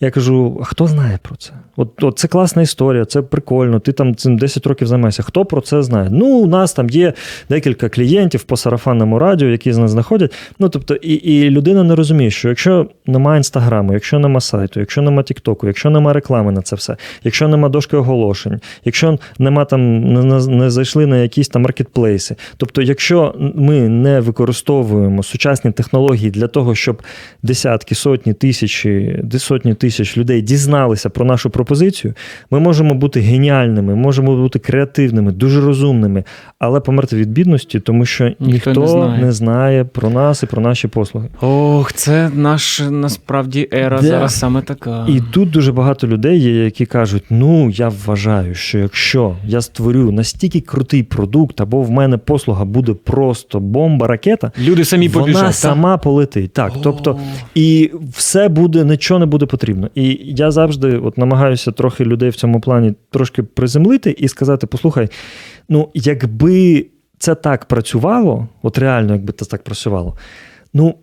Я 0.00 0.10
кажу: 0.10 0.58
а 0.62 0.64
хто 0.64 0.86
знає 0.86 1.18
про 1.22 1.36
це? 1.36 1.52
От, 1.76 2.02
от 2.08 2.18
це 2.18 2.28
класна 2.28 2.62
історія, 2.62 3.04
це 3.04 3.22
прикольно. 3.22 3.80
Ти 3.80 3.92
там 3.92 4.14
цим 4.14 4.38
10 4.38 4.66
років 4.66 4.88
займаєшся. 4.88 5.22
Хто 5.22 5.44
про 5.44 5.60
це 5.60 5.82
знає? 5.82 6.08
Ну, 6.12 6.26
у 6.26 6.46
нас 6.46 6.72
там 6.72 6.90
є 6.90 7.12
декілька 7.48 7.88
клієнтів 7.88 8.42
по 8.42 8.56
сарафанному 8.56 9.18
радіо, 9.18 9.48
які 9.48 9.72
з 9.72 9.78
нас 9.78 9.90
знаходять. 9.90 10.32
Ну 10.58 10.68
тобто, 10.68 10.94
і, 10.94 11.12
і 11.12 11.50
людина 11.50 11.82
не 11.82 11.94
розуміє, 11.94 12.30
що 12.30 12.48
якщо 12.48 12.86
немає 13.06 13.36
інстаграму, 13.36 13.92
якщо 13.92 14.18
нема 14.18 14.40
сайту, 14.40 14.80
якщо 14.80 15.02
нема 15.02 15.22
Тіктоку, 15.22 15.66
якщо 15.66 15.90
нема 15.90 16.12
реклами 16.12 16.52
на 16.52 16.62
це 16.62 16.76
все, 16.76 16.96
якщо 17.24 17.48
нема 17.48 17.68
дошки 17.68 17.96
оголошень, 17.96 18.60
якщо 18.84 19.18
нема 19.38 19.64
там 19.64 20.00
не, 20.12 20.22
не, 20.22 20.46
не 20.46 20.70
зайшли 20.70 21.06
на 21.06 21.16
якісь 21.16 21.48
там 21.48 21.62
маркетплейси. 21.62 22.36
Тобто, 22.56 22.82
якщо 22.82 23.34
ми 23.54 23.88
не 23.88 24.20
використовуємо 24.20 25.22
сучасні 25.22 25.72
технології 25.72 26.30
для 26.30 26.46
того, 26.46 26.74
щоб 26.74 27.02
десятки, 27.42 27.94
сотні 27.94 28.32
тисячі, 28.32 29.22
сотні 29.38 29.74
тисяч 29.74 30.16
людей 30.16 30.42
дізналися 30.42 31.10
про 31.10 31.24
нашу 31.24 31.50
пропозицію, 31.50 31.97
ми 32.50 32.60
можемо 32.60 32.94
бути 32.94 33.20
геніальними, 33.20 33.94
можемо 33.94 34.36
бути 34.36 34.58
креативними, 34.58 35.32
дуже 35.32 35.60
розумними, 35.60 36.24
але 36.58 36.80
померти 36.80 37.16
від 37.16 37.30
бідності, 37.30 37.80
тому 37.80 38.04
що 38.04 38.24
Ніхто 38.40 38.70
ніхто, 38.70 38.80
не 38.80 38.86
знає. 38.86 39.22
не 39.24 39.32
знає 39.32 39.84
про 39.84 40.10
нас 40.10 40.42
і 40.42 40.46
про 40.46 40.62
наші 40.62 40.88
послуги. 40.88 41.28
Ох, 41.40 41.92
це 41.92 42.30
наш 42.34 42.82
насправді 42.90 43.68
ера 43.72 44.00
Да. 44.00 44.06
зараз 44.06 44.38
саме 44.38 44.62
така. 44.62 45.06
І 45.08 45.20
тут 45.32 45.50
дуже 45.50 45.72
багато 45.72 46.06
людей 46.06 46.40
є, 46.40 46.64
які 46.64 46.86
кажуть: 46.86 47.24
ну 47.30 47.70
я 47.70 47.88
вважаю, 48.06 48.54
що 48.54 48.78
якщо 48.78 49.36
я 49.44 49.60
створю 49.60 50.12
настільки 50.12 50.60
крутий 50.60 51.02
продукт, 51.02 51.60
або 51.60 51.82
в 51.82 51.90
мене 51.90 52.16
послуга 52.18 52.64
буде 52.64 52.92
просто 52.94 53.60
бомба, 53.60 54.06
ракета. 54.06 54.52
Люди 54.58 54.84
самі 54.84 55.08
Вона 55.08 55.20
побіжать. 55.20 55.44
так? 55.44 55.54
сама 55.54 55.96
полетить. 55.98 56.52
Так, 56.52 56.72
тобто, 56.82 57.18
і 57.54 57.90
все 58.12 58.48
буде, 58.48 58.84
нічого 58.84 59.20
не 59.20 59.26
буде 59.26 59.46
потрібно. 59.46 59.88
І 59.94 60.18
я 60.24 60.50
завжди 60.50 60.96
от 60.96 61.18
намагаюся 61.18 61.72
трохи 61.72 61.87
людей 62.00 62.30
в 62.30 62.36
цьому 62.36 62.60
плані 62.60 62.94
трошки 63.10 63.42
приземлити 63.42 64.10
і 64.10 64.28
сказати: 64.28 64.66
послухай, 64.66 65.08
ну 65.68 65.90
якби 65.94 66.86
це 67.18 67.34
так 67.34 67.64
працювало, 67.64 68.48
от 68.62 68.78
реально, 68.78 69.12
якби 69.12 69.32
це 69.32 69.44
так 69.44 69.62
працювало, 69.64 70.16
ну. 70.74 70.94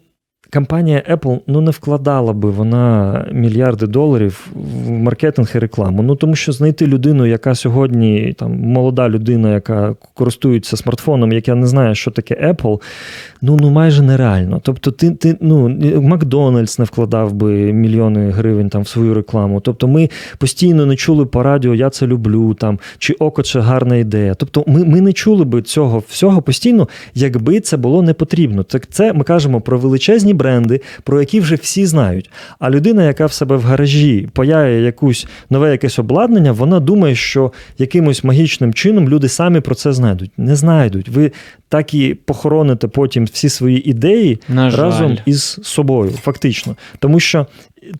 Компанія 0.55 1.03
Apple 1.11 1.39
ну 1.47 1.61
не 1.61 1.71
вкладала 1.71 2.33
би 2.33 2.49
вона 2.49 3.25
мільярди 3.31 3.87
доларів 3.87 4.47
в 4.85 4.91
маркетинг 4.91 5.51
і 5.55 5.59
рекламу. 5.59 6.03
Ну 6.03 6.15
тому 6.15 6.35
що 6.35 6.51
знайти 6.51 6.87
людину, 6.87 7.25
яка 7.25 7.55
сьогодні 7.55 8.33
там 8.37 8.59
молода 8.59 9.09
людина, 9.09 9.53
яка 9.53 9.95
користується 10.13 10.77
смартфоном, 10.77 11.31
яка 11.31 11.55
не 11.55 11.67
знає, 11.67 11.95
що 11.95 12.11
таке 12.11 12.53
Apple, 12.53 12.81
ну 13.41 13.57
ну 13.61 13.69
майже 13.69 14.03
нереально. 14.03 14.59
Тобто, 14.63 14.91
ти 14.91 15.11
ти 15.11 15.37
ну 15.41 15.69
Макдональдс 16.01 16.79
не 16.79 16.85
вкладав 16.85 17.33
би 17.33 17.51
мільйони 17.73 18.29
гривень 18.29 18.69
там 18.69 18.81
в 18.81 18.87
свою 18.87 19.13
рекламу. 19.13 19.59
Тобто, 19.59 19.87
ми 19.87 20.09
постійно 20.37 20.85
не 20.85 20.95
чули 20.95 21.25
по 21.25 21.43
радіо 21.43 21.75
Я 21.75 21.89
це 21.89 22.07
люблю 22.07 22.53
там 22.53 22.79
чи 22.97 23.13
око 23.13 23.43
це 23.43 23.59
гарна 23.59 23.95
ідея. 23.95 24.33
Тобто, 24.33 24.63
ми, 24.67 24.85
ми 24.85 25.01
не 25.01 25.13
чули 25.13 25.45
би 25.45 25.61
цього 25.61 26.03
всього 26.07 26.41
постійно, 26.41 26.87
якби 27.15 27.59
це 27.59 27.77
було 27.77 28.01
не 28.01 28.13
потрібно. 28.13 28.63
Так 28.63 28.87
це 28.87 29.13
ми 29.13 29.23
кажемо 29.23 29.61
про 29.61 29.77
величезні 29.77 30.33
бренди, 30.33 30.44
про 31.03 31.19
які 31.19 31.39
вже 31.39 31.55
всі 31.55 31.85
знають. 31.85 32.29
А 32.59 32.69
людина, 32.69 33.03
яка 33.03 33.25
в 33.25 33.33
себе 33.33 33.55
в 33.55 33.61
гаражі 33.61 34.29
паяє 34.33 34.81
якусь 34.81 35.27
нове 35.49 35.71
якесь 35.71 35.99
обладнання, 35.99 36.51
вона 36.51 36.79
думає, 36.79 37.15
що 37.15 37.51
якимось 37.77 38.23
магічним 38.23 38.73
чином 38.73 39.09
люди 39.09 39.29
самі 39.29 39.59
про 39.59 39.75
це 39.75 39.93
знайдуть. 39.93 40.31
Не 40.37 40.55
знайдуть. 40.55 41.09
Ви 41.09 41.31
так 41.69 41.93
і 41.93 42.13
похороните 42.13 42.87
потім 42.87 43.25
всі 43.25 43.49
свої 43.49 43.89
ідеї 43.89 44.39
На 44.49 44.69
жаль. 44.69 44.79
разом 44.79 45.17
із 45.25 45.59
собою, 45.63 46.11
фактично. 46.11 46.75
Тому 46.99 47.19
що 47.19 47.47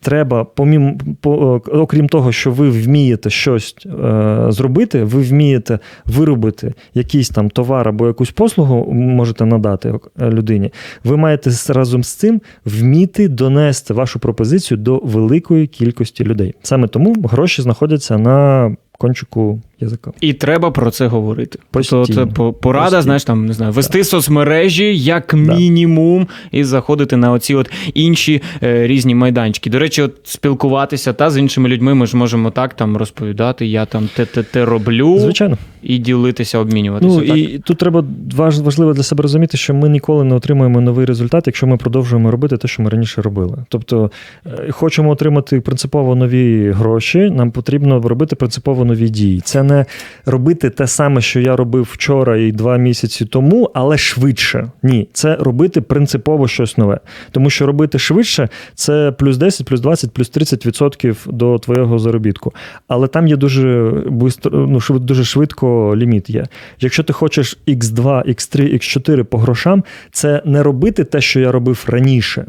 треба, 0.00 0.44
помім, 0.44 0.98
по, 1.20 1.62
окрім 1.72 2.08
того, 2.08 2.32
що 2.32 2.50
ви 2.50 2.70
вмієте 2.70 3.30
щось 3.30 3.76
е, 3.86 4.46
зробити, 4.48 5.04
ви 5.04 5.22
вмієте 5.22 5.78
виробити 6.04 6.74
якийсь 6.94 7.28
там 7.28 7.50
товар 7.50 7.88
або 7.88 8.06
якусь 8.06 8.30
послугу 8.30 8.92
можете 8.92 9.46
надати 9.46 9.94
е, 10.20 10.30
людині. 10.30 10.72
Ви 11.04 11.16
маєте 11.16 11.50
разом 11.68 12.04
з 12.04 12.14
цим 12.14 12.40
вміти 12.64 13.28
донести 13.28 13.94
вашу 13.94 14.18
пропозицію 14.18 14.78
до 14.78 14.98
великої 14.98 15.66
кількості 15.66 16.24
людей. 16.24 16.54
Саме 16.62 16.88
тому 16.88 17.16
гроші 17.24 17.62
знаходяться 17.62 18.18
на 18.18 18.70
кончику 18.98 19.60
язика. 19.80 20.12
І 20.20 20.32
треба 20.32 20.70
про 20.70 20.90
це 20.90 21.06
говорити. 21.06 21.58
Постійно. 21.70 22.04
Тобто 22.06 22.26
це 22.52 22.52
порада, 22.60 22.84
Постійно. 22.84 23.02
знаєш, 23.02 23.24
там 23.24 23.46
не 23.46 23.52
знаю, 23.52 23.72
вести 23.72 24.04
соцмережі 24.04 24.98
як 24.98 25.34
мінімум, 25.34 26.26
і 26.52 26.64
заходити 26.64 27.16
на 27.16 27.32
оці 27.32 27.54
от 27.54 27.70
інші 27.94 28.42
е, 28.62 28.86
різні 28.86 29.14
майданчики. 29.14 29.70
До 29.70 29.78
речі, 29.78 30.02
от 30.02 30.14
спілкуватися 30.24 31.12
та 31.12 31.30
з 31.30 31.38
іншими 31.38 31.68
людьми 31.68 31.94
ми 31.94 32.06
ж 32.06 32.16
можемо 32.16 32.50
так 32.50 32.74
там 32.74 32.96
розповідати. 32.96 33.66
Я 33.66 33.86
там 33.86 34.08
те 34.16 34.24
те 34.24 34.42
те 34.42 34.64
роблю 34.64 35.18
Звичайно. 35.18 35.56
і 35.82 35.98
ділитися, 35.98 36.58
обмінюватися. 36.58 37.20
Ну 37.20 37.26
так? 37.26 37.36
і 37.36 37.58
тут 37.64 37.78
треба 37.78 38.04
важ- 38.36 38.62
важливо 38.62 38.92
для 38.92 39.02
себе 39.02 39.22
розуміти, 39.22 39.56
що 39.56 39.74
ми 39.74 39.88
ніколи 39.88 40.24
не 40.24 40.34
отримаємо 40.34 40.80
новий 40.80 41.06
результат, 41.06 41.42
якщо 41.46 41.66
ми 41.66 41.76
продовжуємо 41.76 42.30
робити 42.30 42.56
те, 42.56 42.68
що 42.68 42.82
ми 42.82 42.90
раніше 42.90 43.22
робили. 43.22 43.64
Тобто, 43.68 44.10
е, 44.46 44.70
хочемо 44.70 45.10
отримати 45.10 45.60
принципово 45.60 46.14
нові 46.14 46.70
гроші, 46.70 47.18
нам 47.30 47.50
потрібно 47.50 48.00
робити 48.00 48.36
принципово 48.36 48.84
нові 48.84 49.08
дії. 49.08 49.40
Це 49.40 49.62
не 49.66 49.86
робити 50.26 50.70
те 50.70 50.86
саме, 50.86 51.20
що 51.20 51.40
я 51.40 51.56
робив 51.56 51.88
вчора 51.92 52.36
і 52.36 52.52
два 52.52 52.76
місяці 52.76 53.24
тому, 53.24 53.70
але 53.74 53.98
швидше. 53.98 54.70
Ні, 54.82 55.08
це 55.12 55.36
робити 55.36 55.80
принципово 55.80 56.48
щось 56.48 56.78
нове. 56.78 57.00
Тому 57.30 57.50
що 57.50 57.66
робити 57.66 57.98
швидше 57.98 58.48
це 58.74 59.12
плюс 59.18 59.36
10, 59.36 59.66
плюс 59.66 59.80
20, 59.80 60.12
плюс 60.12 60.32
30% 60.32 61.16
до 61.26 61.58
твоєго 61.58 61.98
заробітку. 61.98 62.52
Але 62.88 63.08
там 63.08 63.26
є 63.26 63.36
дуже 63.36 63.92
ну, 64.52 64.80
дуже 64.90 65.24
швидко 65.24 65.96
ліміт 65.96 66.30
є. 66.30 66.46
Якщо 66.80 67.02
ти 67.02 67.12
хочеш 67.12 67.58
X2, 67.68 68.28
X3, 68.28 68.74
X4 68.74 69.22
по 69.22 69.38
грошам, 69.38 69.84
це 70.12 70.42
не 70.44 70.62
робити 70.62 71.04
те, 71.04 71.20
що 71.20 71.40
я 71.40 71.52
робив 71.52 71.84
раніше, 71.88 72.46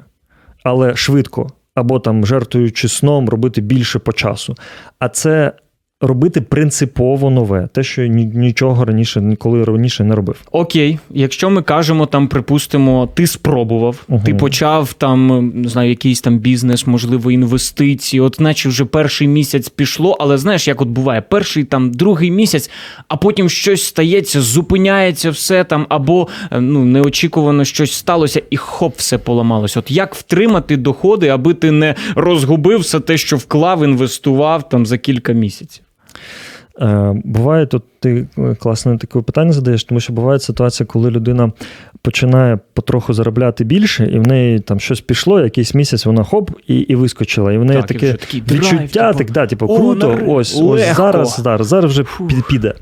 але 0.63 0.95
швидко, 0.95 1.50
або 1.75 2.00
там 2.00 2.25
жертвуючи 2.25 2.88
сном, 2.88 3.29
робити 3.29 3.62
більше 3.62 4.00
по 4.00 4.13
часу. 4.13 4.55
А 5.00 5.09
це 5.09 5.53
робити 6.01 6.41
принципово 6.41 7.29
нове, 7.29 7.67
те, 7.73 7.83
що 7.83 8.07
ні- 8.07 8.31
нічого 8.33 8.85
раніше, 8.85 9.21
ніколи 9.21 9.63
раніше 9.63 10.03
не 10.03 10.15
робив. 10.15 10.41
Окей, 10.51 10.99
якщо 11.11 11.49
ми 11.49 11.61
кажемо, 11.61 12.05
там, 12.05 12.27
припустимо, 12.27 13.09
ти 13.13 13.27
спробував, 13.27 14.03
Мгм. 14.07 14.21
ти 14.23 14.33
почав 14.35 14.93
там, 14.93 15.51
не 15.55 15.69
знаю, 15.69 15.89
якийсь 15.89 16.21
там 16.21 16.37
бізнес, 16.39 16.87
можливо, 16.87 17.31
інвестиції, 17.31 18.21
от 18.21 18.39
наче 18.39 18.69
вже 18.69 18.85
перший 18.85 19.27
місяць 19.27 19.69
пішло, 19.69 20.17
але 20.19 20.37
знаєш, 20.37 20.67
як 20.67 20.81
от 20.81 20.87
буває, 20.87 21.21
перший 21.21 21.63
там 21.63 21.91
другий 21.91 22.31
місяць, 22.31 22.69
а 23.07 23.15
потім 23.17 23.49
щось 23.49 23.83
стається, 23.83 24.41
зупиняється 24.41 25.29
все 25.31 25.63
там, 25.63 25.85
або 25.89 26.27
е, 26.51 26.61
ну, 26.61 26.85
неочікувано 26.85 27.65
щось 27.65 27.91
сталося, 27.93 28.41
і 28.49 28.57
хоп, 28.57 28.93
все 28.97 29.17
поламалось. 29.17 29.77
От 29.77 29.91
як 29.91 30.15
втримати 30.15 30.77
доходи, 30.77 31.27
аби 31.27 31.53
ти 31.53 31.71
не 31.71 31.95
розгубив 32.15 32.79
все 32.79 32.99
те, 32.99 33.17
що 33.17 33.37
вклав, 33.37 33.83
інвестував 33.83 34.69
там 34.69 34.85
за 34.85 34.97
кілька 34.97 35.33
місяців? 35.33 35.83
Е, 36.81 37.21
Буває, 37.25 37.65
тут 37.65 37.83
ти 38.00 38.27
е, 38.38 38.55
класне 38.55 38.97
таке 38.97 39.21
питання 39.21 39.51
задаєш, 39.53 39.83
тому 39.83 40.00
що 40.00 40.13
буває 40.13 40.39
ситуація, 40.39 40.88
коли 40.88 41.12
людина 41.12 41.51
починає 42.01 42.60
потроху 42.73 43.13
заробляти 43.13 43.63
більше, 43.63 44.06
і 44.06 44.19
в 44.19 44.27
неї 44.27 44.60
там 44.60 44.80
щось 44.80 45.01
пішло, 45.01 45.41
якийсь 45.41 45.73
місяць 45.73 46.06
вона 46.06 46.23
хоп 46.23 46.51
і, 46.67 46.75
і 46.75 46.95
вискочила. 46.95 47.53
І 47.53 47.58
в 47.58 47.65
неї 47.65 47.80
Так, 47.80 47.88
таке 47.88 48.13
такий 48.13 48.41
драйв, 48.41 48.62
відчуття, 48.62 49.08
типу, 49.08 49.17
так, 49.17 49.32
да, 49.32 49.47
типу, 49.47 49.65
«О, 49.65 49.77
круто, 49.77 50.08
нарешті, 50.08 50.32
ось, 50.32 50.62
ось 50.62 50.95
зараз, 50.95 51.39
зараз, 51.43 51.67
зараз 51.67 51.91
вже 51.91 52.03
під- 52.27 52.47
піде. 52.47 52.73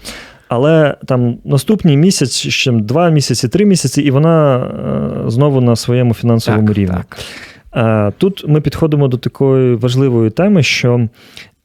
Але 0.47 0.95
там 1.05 1.37
наступний 1.45 1.97
місяць, 1.97 2.35
ще 2.37 2.71
два 2.71 3.09
місяці, 3.09 3.47
три 3.47 3.65
місяці, 3.65 4.01
і 4.01 4.11
вона 4.11 4.57
е, 4.57 5.29
знову 5.29 5.61
на 5.61 5.75
своєму 5.75 6.13
фінансовому 6.13 6.67
Так, 6.67 6.77
рівні. 6.77 6.95
так. 6.97 8.13
Тут 8.17 8.45
ми 8.47 8.61
підходимо 8.61 9.07
до 9.07 9.17
такої 9.17 9.75
важливої 9.75 10.29
теми, 10.29 10.63
що, 10.63 11.07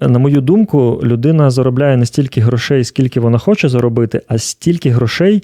на 0.01 0.19
мою 0.19 0.41
думку, 0.41 1.01
людина 1.03 1.51
заробляє 1.51 1.97
не 1.97 2.07
стільки 2.07 2.41
грошей, 2.41 2.85
скільки 2.85 3.21
вона 3.21 3.39
хоче 3.39 3.69
заробити, 3.69 4.23
а 4.29 4.39
стільки 4.39 4.91
грошей, 4.91 5.43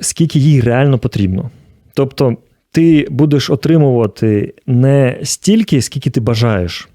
скільки 0.00 0.38
їй 0.38 0.60
реально 0.60 0.98
потрібно. 0.98 1.50
Тобто, 1.94 2.36
ти 2.72 3.06
будеш 3.10 3.50
отримувати 3.50 4.54
не 4.66 5.18
стільки, 5.22 5.82
скільки 5.82 6.10
ти 6.10 6.20
бажаєш, 6.20 6.88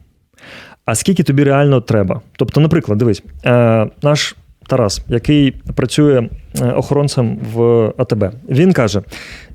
а 0.85 0.95
скільки 0.95 1.23
тобі 1.23 1.43
реально 1.43 1.81
треба. 1.81 2.21
Тобто, 2.37 2.61
наприклад, 2.61 2.97
дивись, 2.97 3.23
е, 3.45 3.87
наш 4.01 4.35
Тарас, 4.67 5.01
який 5.07 5.51
працює 5.51 6.29
охоронцем 6.75 7.39
в 7.53 7.91
АТБ, 7.97 8.23
він 8.49 8.73
каже: 8.73 9.01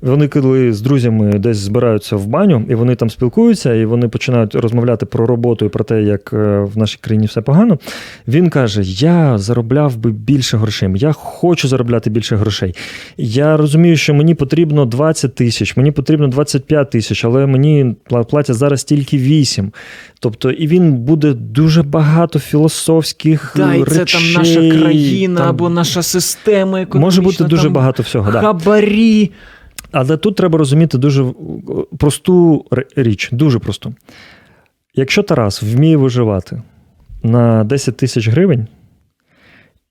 вони 0.01 0.27
коли 0.27 0.73
з 0.73 0.81
друзями 0.81 1.39
десь 1.39 1.57
збираються 1.57 2.15
в 2.15 2.27
баню, 2.27 2.65
і 2.69 2.75
вони 2.75 2.95
там 2.95 3.09
спілкуються, 3.09 3.73
і 3.73 3.85
вони 3.85 4.07
починають 4.07 4.55
розмовляти 4.55 5.05
про 5.05 5.25
роботу 5.25 5.65
і 5.65 5.69
про 5.69 5.83
те, 5.83 6.03
як 6.03 6.33
е, 6.33 6.59
в 6.73 6.77
нашій 6.77 6.97
країні 7.01 7.25
все 7.27 7.41
погано. 7.41 7.77
Він 8.27 8.49
каже: 8.49 8.81
Я 8.83 9.37
заробляв 9.37 9.97
би 9.97 10.11
більше 10.11 10.57
грошей, 10.57 10.89
я 10.95 11.11
хочу 11.11 11.67
заробляти 11.67 12.09
більше 12.09 12.35
грошей. 12.35 12.75
Я 13.17 13.57
розумію, 13.57 13.97
що 13.97 14.13
мені 14.13 14.35
потрібно 14.35 14.85
20 14.85 15.35
тисяч, 15.35 15.77
мені 15.77 15.91
потрібно 15.91 16.27
25 16.27 16.89
тисяч, 16.89 17.25
але 17.25 17.45
мені 17.45 17.95
платять 18.29 18.55
зараз 18.55 18.83
тільки 18.83 19.17
8. 19.17 19.71
Тобто, 20.19 20.51
і 20.51 20.67
він 20.67 20.93
буде 20.93 21.33
дуже 21.33 21.83
багато 21.83 22.39
філософських 22.39 23.53
Да, 23.57 23.73
і 23.73 23.83
речей. 23.83 24.05
це 24.05 24.17
там 24.17 24.21
наша 24.33 24.69
країна 24.69 25.39
там 25.39 25.49
або 25.49 25.69
наша 25.69 26.01
система 26.01 26.81
економічна. 26.91 27.21
Може 27.21 27.21
бути 27.21 27.43
дуже 27.43 27.63
там 27.63 27.73
багато 27.73 28.03
всього. 28.03 28.31
Да. 28.31 28.41
Але 29.91 30.17
тут 30.17 30.35
треба 30.35 30.57
розуміти 30.57 30.97
дуже 30.97 31.25
просту 31.97 32.65
річ, 32.95 33.29
дуже 33.31 33.59
просту. 33.59 33.93
Якщо 34.95 35.23
Тарас 35.23 35.63
вміє 35.63 35.97
виживати 35.97 36.61
на 37.23 37.63
10 37.63 37.97
тисяч 37.97 38.27
гривень, 38.27 38.67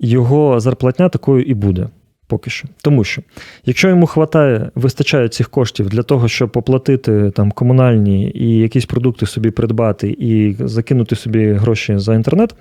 його 0.01 0.61
зарплатня 0.61 1.09
такою 1.09 1.43
і 1.43 1.55
буде. 1.55 1.89
Поки 2.27 2.51
що. 2.51 2.69
Тому 2.83 3.05
що, 3.05 3.23
якщо 3.67 3.89
йому 3.89 4.07
хватає, 4.07 4.71
вистачає 4.75 5.29
цих 5.29 5.49
коштів 5.49 5.89
для 5.89 6.03
того, 6.03 6.29
щоб 6.29 6.51
оплатити 6.55 7.31
там 7.31 7.53
комунальні 7.53 8.33
і 8.35 8.59
якісь 8.59 8.87
продукти 8.87 9.27
собі 9.27 9.51
придбати 9.51 10.17
і 10.19 10.57
закинути 10.61 11.17
собі 11.17 11.53
гроші 11.53 11.99
за 11.99 12.15
інтернет, 12.15 12.55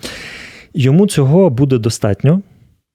йому 0.73 1.08
цього 1.08 1.49
буде 1.49 1.78
достатньо. 1.78 2.41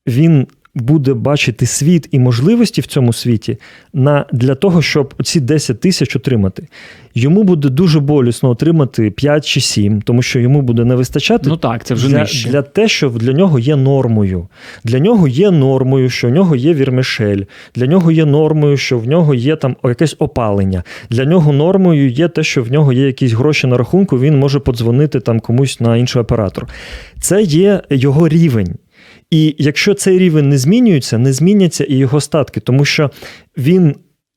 Він 0.07 0.47
буде 0.75 1.15
бачити 1.15 1.67
світ 1.67 2.09
і 2.11 2.19
можливості 2.19 2.81
в 2.81 2.87
цьому 2.87 3.13
світі 3.13 3.59
на, 3.93 4.27
для 4.33 4.55
того, 4.55 4.83
щоб 4.83 5.15
ці 5.23 5.41
10 5.41 5.81
тисяч 5.81 6.17
отримати. 6.17 6.69
Йому 7.15 7.43
буде 7.43 7.69
дуже 7.69 8.01
болісно 8.01 8.51
отримати 8.51 9.11
5 9.11 9.47
чи 9.47 9.61
7, 9.61 10.03
тому 10.03 10.23
що 10.23 10.41
йому 10.41 10.63
буде 10.63 10.85
не 10.85 10.95
вистачати 10.95 11.49
Ну 11.49 11.57
так, 11.57 11.85
це 11.85 11.95
вже 11.95 12.09
для, 12.09 12.19
нижче. 12.19 12.49
для 12.49 12.63
те, 12.63 12.89
що 12.89 13.09
для 13.11 13.33
нього 13.33 13.59
є 13.59 13.77
нормою. 13.77 14.49
Для 14.85 14.99
нього 14.99 15.29
є 15.29 15.51
нормою, 15.51 16.11
що 16.11 16.29
в 16.29 16.31
нього 16.31 16.57
є 16.57 16.75
вірмішель. 16.75 17.43
Для 17.75 17.87
нього 17.87 18.11
є 18.11 18.25
нормою, 18.25 18.77
що 18.77 18.99
в 18.99 19.07
нього 19.07 19.35
є 19.35 19.57
там 19.57 19.77
якесь 19.85 20.17
опалення. 20.19 20.83
Для 21.11 21.25
нього 21.25 21.53
нормою 21.53 22.11
є 22.11 22.29
те, 22.29 22.43
що 22.43 22.63
в 22.63 22.73
нього 22.73 22.93
є 22.93 23.07
якісь 23.07 23.33
гроші 23.33 23.67
на 23.67 23.79
рахунку, 23.79 24.19
він 24.19 24.39
може 24.39 24.59
подзвонити 24.59 25.21
там 25.21 25.41
комусь 25.41 25.81
на 25.81 25.97
інший 25.97 26.23
оператор. 26.23 26.69
Це 27.21 27.43
є 27.43 27.83
його 27.91 28.29
рівень. 28.29 28.75
І 29.31 29.55
якщо 29.59 29.95
цей 29.95 30.19
рівень 30.19 30.49
не 30.49 30.59
змінюється, 30.59 31.19
не 31.19 31.33
зміняться 31.33 31.85
і 31.85 31.97
його 31.97 32.21
статки, 32.21 32.61
тому 32.61 32.85
що 32.85 33.11
він 33.59 33.95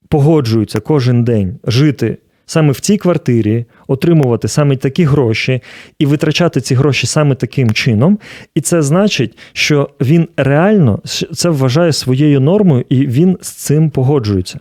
погоджується 0.10 0.80
кожен 0.80 1.23
день 1.23 1.60
жити 1.63 2.17
саме 2.45 2.71
в 2.71 2.80
цій 2.80 2.97
квартирі, 2.97 3.65
отримувати 3.88 4.47
саме 4.47 4.76
такі 4.76 5.04
гроші 5.04 5.62
і 6.00 6.06
витрачати 6.06 6.62
ці 6.62 6.76
гроші 6.76 7.08
саме 7.08 7.36
таким 7.36 7.71
чином. 7.71 8.19
І 8.56 8.62
це 8.62 8.82
значить, 8.82 9.38
що 9.54 9.89
він 10.02 10.28
реально 10.38 11.02
це 11.34 11.50
вважає 11.50 11.93
своєю 11.93 12.39
нормою, 12.39 12.86
і 12.89 13.08
він 13.08 13.38
з 13.41 13.50
цим 13.50 13.89
погоджується. 13.89 14.60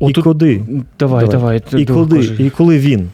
І 0.00 0.04
Отут- 0.04 0.22
куди? 0.22 0.62
Давай, 0.98 1.28
давай. 1.28 1.60
ти 1.60 1.80
І 1.80 1.86
коли, 1.86 2.36
і 2.38 2.50
коли 2.50 2.78
він 2.78 3.10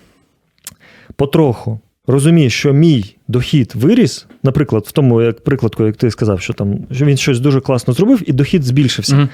потроху 1.16 1.80
розуміє, 2.08 2.50
що 2.50 2.72
мій 2.72 3.14
дохід 3.28 3.72
виріс, 3.74 4.26
наприклад, 4.42 4.84
в 4.86 4.92
тому 4.92 5.22
як 5.22 5.44
прикладку, 5.44 5.86
як 5.86 5.96
ти 5.96 6.10
сказав, 6.10 6.40
що 6.40 6.52
там 6.52 6.78
що 6.92 7.04
він 7.04 7.16
щось 7.16 7.40
дуже 7.40 7.60
класно 7.60 7.94
зробив, 7.94 8.22
і 8.26 8.32
дохід 8.32 8.62
збільшився. 8.64 9.16
Мгм. 9.16 9.28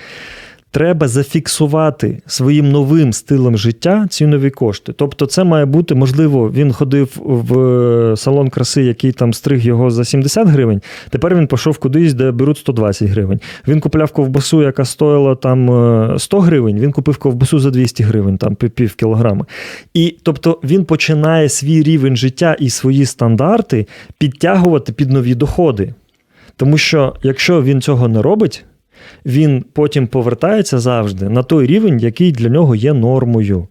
Треба 0.74 1.08
зафіксувати 1.08 2.22
своїм 2.26 2.72
новим 2.72 3.12
стилем 3.12 3.58
життя 3.58 4.06
ці 4.10 4.26
нові 4.26 4.50
кошти. 4.50 4.92
Тобто, 4.96 5.26
це 5.26 5.44
має 5.44 5.64
бути, 5.64 5.94
можливо, 5.94 6.50
він 6.50 6.72
ходив 6.72 7.16
в 7.24 7.58
е, 7.58 8.16
салон 8.16 8.50
краси, 8.50 8.82
який 8.82 9.12
там 9.12 9.32
стриг 9.34 9.66
його 9.66 9.90
за 9.90 10.04
70 10.04 10.48
гривень. 10.48 10.82
Тепер 11.10 11.36
він 11.36 11.46
пішов 11.46 11.78
кудись, 11.78 12.14
де 12.14 12.30
беруть 12.30 12.58
120 12.58 13.08
гривень. 13.08 13.40
Він 13.68 13.80
купляв 13.80 14.12
ковбасу, 14.12 14.62
яка 14.62 14.84
стоїла 14.84 15.34
там 15.34 15.70
е, 15.70 16.18
100 16.18 16.40
гривень. 16.40 16.78
Він 16.80 16.92
купив 16.92 17.16
ковбасу 17.16 17.58
за 17.58 17.70
200 17.70 18.02
гривень, 18.02 18.38
там 18.38 18.54
пів 18.54 18.94
кілограма. 18.94 19.46
І 19.94 20.16
тобто 20.22 20.60
він 20.64 20.84
починає 20.84 21.48
свій 21.48 21.82
рівень 21.82 22.16
життя 22.16 22.56
і 22.58 22.70
свої 22.70 23.06
стандарти 23.06 23.86
підтягувати 24.18 24.92
під 24.92 25.10
нові 25.10 25.34
доходи. 25.34 25.94
Тому 26.56 26.78
що 26.78 27.14
якщо 27.22 27.62
він 27.62 27.80
цього 27.80 28.08
не 28.08 28.22
робить, 28.22 28.64
він 29.26 29.64
потім 29.72 30.06
повертається 30.06 30.78
завжди 30.78 31.28
на 31.28 31.42
той 31.42 31.66
рівень, 31.66 31.98
який 31.98 32.32
для 32.32 32.48
нього 32.48 32.74
є 32.74 32.92
нормою. 32.92 33.68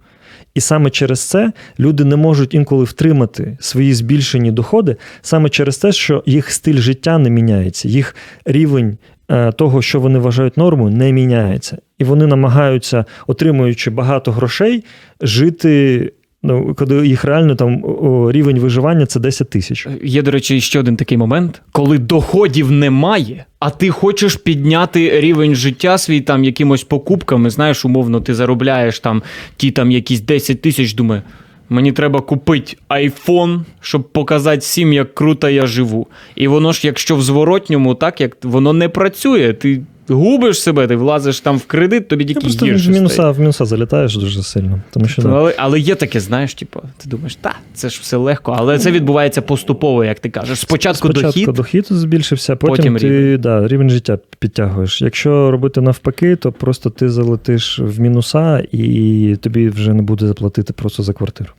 І 0.55 0.61
саме 0.61 0.89
через 0.89 1.19
це 1.19 1.51
люди 1.79 2.03
не 2.03 2.15
можуть 2.15 2.53
інколи 2.53 2.83
втримати 2.83 3.57
свої 3.59 3.93
збільшені 3.93 4.51
доходи, 4.51 4.95
саме 5.21 5.49
через 5.49 5.77
те, 5.77 5.91
що 5.91 6.23
їх 6.25 6.51
стиль 6.51 6.77
життя 6.77 7.17
не 7.17 7.29
міняється, 7.29 7.87
їх 7.87 8.15
рівень 8.45 8.97
е, 9.29 9.51
того, 9.51 9.81
що 9.81 9.99
вони 9.99 10.19
вважають 10.19 10.57
нормою, 10.57 10.95
не 10.95 11.11
міняється. 11.11 11.77
І 11.99 12.03
вони 12.03 12.27
намагаються, 12.27 13.05
отримуючи 13.27 13.89
багато 13.91 14.31
грошей, 14.31 14.83
жити. 15.21 16.11
Ну, 16.45 16.73
коли 16.75 17.07
їх 17.07 17.23
реально 17.23 17.55
там 17.55 17.83
рівень 18.31 18.59
виживання 18.59 19.05
це 19.05 19.19
10 19.19 19.49
тисяч. 19.49 19.87
Є, 20.03 20.21
до 20.21 20.31
речі, 20.31 20.61
ще 20.61 20.79
один 20.79 20.95
такий 20.95 21.17
момент, 21.17 21.61
коли 21.71 21.97
доходів 21.97 22.71
немає, 22.71 23.45
а 23.59 23.69
ти 23.69 23.89
хочеш 23.89 24.35
підняти 24.35 25.19
рівень 25.19 25.55
життя 25.55 25.97
свій 25.97 26.21
там 26.21 26.43
якимось 26.43 26.83
покупками. 26.83 27.49
Знаєш, 27.49 27.85
умовно, 27.85 28.21
ти 28.21 28.35
заробляєш 28.35 28.99
там 28.99 29.23
ті 29.57 29.71
там 29.71 29.91
якісь 29.91 30.21
10 30.21 30.61
тисяч, 30.61 30.93
думаю, 30.93 31.21
мені 31.69 31.91
треба 31.91 32.21
купити 32.21 32.77
айфон, 32.87 33.65
щоб 33.81 34.09
показати 34.09 34.57
всім, 34.57 34.93
як 34.93 35.15
круто 35.15 35.49
я 35.49 35.65
живу. 35.65 36.07
І 36.35 36.47
воно 36.47 36.71
ж, 36.71 36.81
якщо 36.83 37.15
в 37.15 37.21
зворотньому, 37.21 37.95
так 37.95 38.21
як 38.21 38.37
воно 38.45 38.73
не 38.73 38.89
працює, 38.89 39.53
ти 39.53 39.81
губиш 40.07 40.61
себе, 40.61 40.87
ти 40.87 40.95
влазиш 40.95 41.39
там 41.39 41.57
в 41.57 41.65
кредит, 41.65 42.07
тобі 42.07 42.25
тільки 42.25 42.39
просто 42.39 42.65
в 42.65 42.89
мінуса, 42.89 43.31
в 43.31 43.39
мінуса 43.39 43.65
залітаєш 43.65 44.17
дуже 44.17 44.43
сильно. 44.43 44.81
Тому 44.91 45.07
що, 45.07 45.21
да. 45.21 45.29
Але, 45.29 45.53
але 45.57 45.79
є 45.79 45.95
таке, 45.95 46.19
знаєш, 46.19 46.53
типу, 46.53 46.81
ти 46.97 47.09
думаєш, 47.09 47.35
та, 47.35 47.55
це 47.73 47.89
ж 47.89 47.99
все 48.01 48.17
легко, 48.17 48.55
але 48.57 48.79
це 48.79 48.91
відбувається 48.91 49.41
поступово, 49.41 50.05
як 50.05 50.19
ти 50.19 50.29
кажеш. 50.29 50.59
Спочатку, 50.59 51.09
дохід, 51.09 51.49
дохід 51.53 51.85
збільшився, 51.89 52.55
потім, 52.55 52.75
потім 52.75 52.97
ти 52.97 53.09
рівень. 53.09 53.41
Да, 53.41 53.67
рівень 53.67 53.89
життя 53.89 54.17
підтягуєш. 54.39 55.01
Якщо 55.01 55.51
робити 55.51 55.81
навпаки, 55.81 56.35
то 56.35 56.51
просто 56.51 56.89
ти 56.89 57.09
залетиш 57.09 57.79
в 57.79 57.99
мінуса 57.99 58.63
і 58.71 59.37
тобі 59.41 59.69
вже 59.69 59.93
не 59.93 60.01
буде 60.01 60.27
заплатити 60.27 60.73
просто 60.73 61.03
за 61.03 61.13
квартиру. 61.13 61.49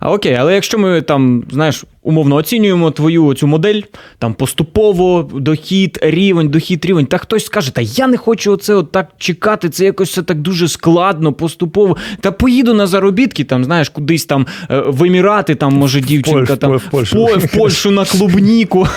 А 0.00 0.12
окей, 0.12 0.34
але 0.34 0.54
якщо 0.54 0.78
ми 0.78 1.02
там, 1.02 1.44
знаєш, 1.50 1.84
умовно 2.06 2.36
оцінюємо 2.36 2.90
твою 2.90 3.34
цю 3.34 3.46
модель, 3.46 3.80
там 4.18 4.34
поступово 4.34 5.30
дохід, 5.34 5.98
рівень, 6.02 6.48
дохід, 6.48 6.84
рівень, 6.84 7.06
та 7.06 7.18
хтось 7.18 7.44
скаже, 7.44 7.74
та 7.74 7.80
я 7.80 8.06
не 8.06 8.16
хочу 8.16 8.52
оце 8.52 8.74
от 8.74 8.92
так 8.92 9.08
чекати, 9.18 9.68
це 9.68 9.84
якось 9.84 10.08
все 10.10 10.22
так 10.22 10.40
дуже 10.40 10.68
складно, 10.68 11.32
поступово. 11.32 11.96
Та 12.20 12.32
поїду 12.32 12.74
на 12.74 12.86
заробітки, 12.86 13.44
там, 13.44 13.64
знаєш, 13.64 13.88
кудись 13.88 14.24
там 14.24 14.46
е, 14.70 14.82
в 14.86 15.04
Емірати, 15.04 15.54
там, 15.54 15.74
може, 15.74 16.00
дівчинка 16.00 16.54
Поль- 16.54 16.56
там 16.56 16.76
в 16.76 16.90
Польщу. 16.90 17.24
В 17.24 17.56
Польщу 17.58 17.90
на 17.90 18.04
клубніку. 18.04 18.86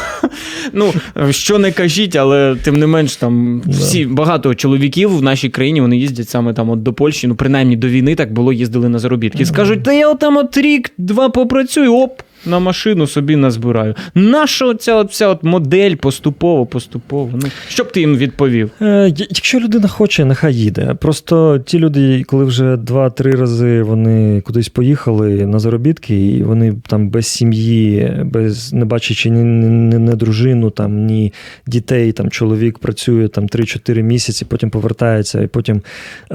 Ну, 0.74 0.94
що 1.30 1.60
не 1.60 1.72
кажіть, 1.72 2.16
але 2.16 2.56
тим 2.64 2.76
не 2.76 2.88
менш, 2.88 3.16
там 3.16 3.62
всі 3.68 4.06
багато 4.06 4.56
чоловіків 4.56 5.18
в 5.18 5.22
нашій 5.22 5.50
країні 5.50 5.82
вони 5.82 5.98
їздять 5.98 6.30
саме 6.30 6.54
там 6.54 6.70
от 6.70 6.84
до 6.84 6.94
Польщі. 6.94 7.28
Ну, 7.28 7.36
принаймні 7.36 7.76
до 7.76 7.88
війни 7.88 8.16
так 8.16 8.34
було, 8.34 8.54
їздили 8.54 8.90
на 8.90 9.00
заробітки. 9.00 9.46
Скажуть, 9.46 9.84
та 9.84 9.94
я 9.94 10.10
отам 10.10 10.38
от 10.38 10.58
рік, 10.58 10.92
два 10.98 11.30
попрацюю, 11.30 11.96
оп. 11.96 12.22
На 12.46 12.60
машину 12.60 13.08
собі 13.08 13.36
назбираю. 13.36 13.96
Наша 14.16 14.66
оця 14.66 15.02
вся 15.02 15.28
от 15.28 15.44
модель 15.44 15.96
поступово, 15.96 16.66
поступово. 16.66 17.30
Ну, 17.34 17.50
що 17.68 17.84
б 17.84 17.92
ти 17.92 18.00
їм 18.00 18.18
відповів? 18.18 18.72
Е, 18.82 19.14
якщо 19.18 19.60
людина 19.60 19.88
хоче, 19.88 20.26
нехай 20.26 20.56
їде. 20.56 20.96
Просто 21.00 21.60
ті 21.60 21.80
люди, 21.80 22.24
коли 22.24 22.46
вже 22.46 22.78
два-три 22.78 23.32
рази 23.32 23.84
вони 23.84 24.42
кудись 24.42 24.70
поїхали 24.70 25.46
на 25.46 25.60
заробітки, 25.60 26.28
і 26.28 26.44
вони 26.44 26.76
там 26.88 27.10
без 27.10 27.28
сім'ї, 27.28 28.12
без 28.26 28.74
не 28.74 28.86
бачачи 28.86 29.30
ні, 29.30 29.44
ні, 29.44 29.98
ні 29.98 30.16
дружину, 30.16 30.70
там, 30.70 31.06
ні 31.06 31.34
дітей, 31.68 32.12
там 32.12 32.30
чоловік 32.30 32.80
працює 32.80 33.28
там 33.28 33.48
3-4 33.48 34.02
місяці, 34.02 34.46
потім 34.46 34.70
повертається 34.70 35.42
і 35.42 35.48
потім 35.48 35.82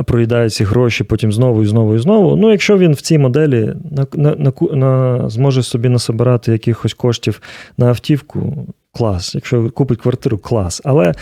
проїдає 0.05 0.51
ці 0.51 0.65
гроші, 0.65 1.05
потім 1.05 1.33
знову 1.33 1.63
і 1.63 1.67
знову 1.67 1.95
і 1.95 1.99
знову. 1.99 2.37
Ну, 2.37 2.51
якщо 2.51 2.79
він 2.79 2.93
в 2.93 3.01
цій 3.01 3.19
моделі 3.19 3.73
на, 3.91 4.07
на, 4.15 4.35
на, 4.39 4.53
на, 4.77 5.31
зможе 5.31 5.63
собі 5.63 5.89
насобирати 5.95 6.53
якихось 6.53 6.95
коштів 6.95 7.41
на 7.79 7.87
автівку, 7.87 8.67
клас. 8.93 9.35
Якщо 9.35 9.71
купить 9.71 10.01
квартиру, 10.01 10.39
клас. 10.39 10.83
Але 10.85 11.15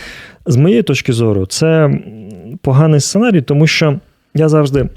з 0.45 0.55
моєї 0.55 0.83
точки 0.83 1.13
зору, 1.13 1.45
це 1.45 1.99
поганий 2.61 2.99
сценарій, 2.99 3.41
тому 3.41 3.67
що 3.67 3.99
я 4.33 4.49
завжди. 4.49 4.89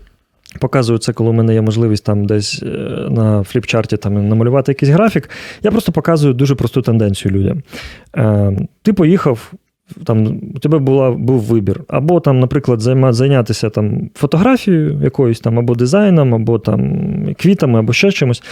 Показую 0.61 0.99
це, 0.99 1.13
коли 1.13 1.31
у 1.31 1.33
мене 1.33 1.55
є 1.55 1.63
можливість 1.63 2.05
там 2.05 2.25
десь 2.25 2.63
е, 2.63 2.67
на 3.11 3.43
фліпчарті 3.43 3.97
там 3.97 4.29
намалювати 4.29 4.73
якийсь 4.73 4.93
графік. 4.93 5.31
Я 5.63 5.71
просто 5.71 5.93
показую 5.93 6.35
дуже 6.35 6.55
просту 6.55 6.83
тенденцію 6.83 7.35
людям. 7.35 7.63
Е, 8.17 8.59
ти 8.83 8.93
поїхав, 8.93 9.53
там 10.05 10.41
у 10.55 10.59
тебе 10.59 10.79
була, 10.79 11.11
був 11.11 11.41
вибір. 11.41 11.81
Або 11.89 12.21
там, 12.21 12.41
наприклад, 12.41 12.81
займа, 12.81 13.13
зайнятися 13.13 13.71
там 13.71 14.11
фотографією 14.15 15.01
якоюсь 15.03 15.41
там, 15.41 15.59
або 15.59 15.75
дизайном, 15.75 16.35
або 16.35 16.59
там 16.59 17.09
квітами, 17.39 17.79
або 17.79 17.93
ще 17.93 18.13
чимось, 18.13 18.43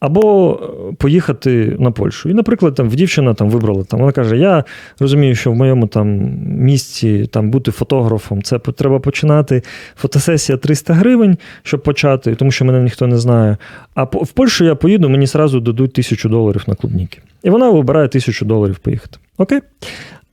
або 0.00 0.52
е, 0.90 0.94
поїхати 0.94 1.76
на 1.78 1.90
Польщу. 1.90 2.28
І, 2.28 2.34
наприклад, 2.34 2.74
там 2.74 2.88
дівчина 2.88 3.34
там 3.34 3.50
вибрала 3.50 3.84
там, 3.84 4.00
вона 4.00 4.12
каже: 4.12 4.38
Я 4.38 4.64
розумію, 5.00 5.34
що 5.34 5.52
в 5.52 5.56
моєму 5.56 5.86
там 5.86 6.08
місці 6.46 7.26
там 7.32 7.50
бути 7.50 7.70
фотографом, 7.70 8.42
це 8.42 8.58
треба 8.58 8.98
починати. 8.98 9.62
Фотосесія 9.96 10.58
300 10.58 10.94
гривень, 10.94 11.36
щоб 11.62 11.82
почати, 11.82 12.34
тому 12.34 12.50
що 12.50 12.64
мене 12.64 12.82
ніхто 12.82 13.06
не 13.06 13.18
знає. 13.18 13.56
А 13.94 14.02
в 14.04 14.32
Польщу 14.34 14.64
я 14.64 14.74
поїду, 14.74 15.08
мені 15.08 15.26
зразу 15.26 15.60
дадуть 15.60 15.92
тисячу 15.92 16.28
доларів 16.28 16.64
на 16.66 16.74
клубніки. 16.74 17.18
І 17.42 17.50
вона 17.50 17.70
вибирає 17.70 18.08
тисячу 18.08 18.44
доларів 18.44 18.78
поїхати. 18.78 19.18
Окей? 19.42 19.60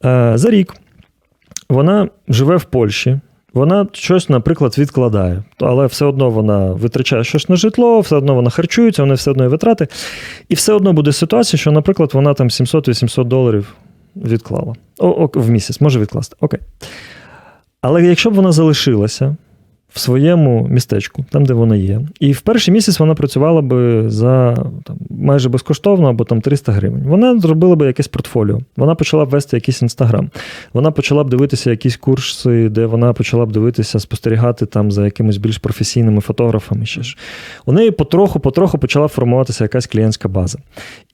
Е, 0.06 0.32
за 0.36 0.50
рік 0.50 0.74
вона 1.70 2.10
живе 2.28 2.58
в 2.58 2.64
Польщі. 2.64 3.20
Вона 3.54 3.88
щось, 3.94 4.30
наприклад, 4.30 4.78
відкладає, 4.78 5.44
але 5.60 5.86
все 5.86 6.06
одно 6.06 6.30
вона 6.30 6.72
витрачає 6.72 7.24
щось 7.24 7.50
на 7.50 7.56
житло, 7.56 8.00
все 8.00 8.16
одно 8.16 8.36
вона 8.36 8.50
харчується, 8.50 9.02
вона 9.02 9.14
все 9.14 9.32
одно 9.32 9.44
є 9.44 9.50
витрати. 9.50 9.88
І 10.50 10.56
все 10.56 10.74
одно 10.74 10.94
буде 10.94 11.12
ситуація, 11.12 11.60
що, 11.60 11.72
наприклад, 11.72 12.10
вона 12.14 12.34
там 12.34 12.48
700-800 12.48 13.24
доларів 13.24 13.76
відклала. 14.16 14.76
О, 14.98 15.08
о, 15.08 15.40
в 15.40 15.50
місяць 15.50 15.82
може 15.82 16.00
відкласти. 16.00 16.36
Окей. 16.40 16.60
Але 17.82 18.06
якщо 18.06 18.32
б 18.32 18.34
вона 18.34 18.52
залишилася 18.52 19.36
в 19.94 20.00
своєму 20.00 20.68
містечку, 20.70 21.26
там, 21.30 21.46
де 21.46 21.54
вона 21.54 21.76
є, 21.76 22.02
і 22.20 22.32
в 22.32 22.42
перший 22.42 22.74
місяць 22.74 23.00
вона 23.00 23.16
працювала 23.16 23.62
би 23.62 24.10
за 24.10 24.56
там, 24.84 24.98
майже 25.10 25.50
безкоштовно 25.50 26.10
або 26.10 26.24
там 26.24 26.42
300 26.42 26.72
гривень. 26.72 27.04
Вона 27.04 27.40
зробила 27.40 27.76
би 27.76 27.88
якесь 27.88 28.08
портфоліо, 28.08 28.60
вона 28.78 28.96
почала 28.96 29.26
б 29.26 29.30
вести 29.30 29.58
якийсь 29.58 29.82
інстаграм, 29.82 30.30
вона 30.74 30.92
почала 30.92 31.24
б 31.24 31.30
дивитися 31.30 31.72
якісь 31.72 31.98
курси, 31.98 32.70
де 32.70 32.86
вона 32.86 33.14
почала 33.14 33.46
б 33.46 33.52
дивитися, 33.52 34.00
спостерігати 34.00 34.66
там 34.66 34.92
за 34.92 35.06
якимись 35.06 35.38
більш 35.38 35.58
професійними 35.58 36.22
фотографами. 36.22 36.86
Ще 36.86 37.04
ж. 37.04 37.18
У 37.66 37.72
неї 37.72 37.92
потроху-потроху 37.92 38.78
почала 38.78 39.08
формуватися 39.08 39.64
якась 39.64 39.88
клієнтська 39.88 40.30
база. 40.30 40.60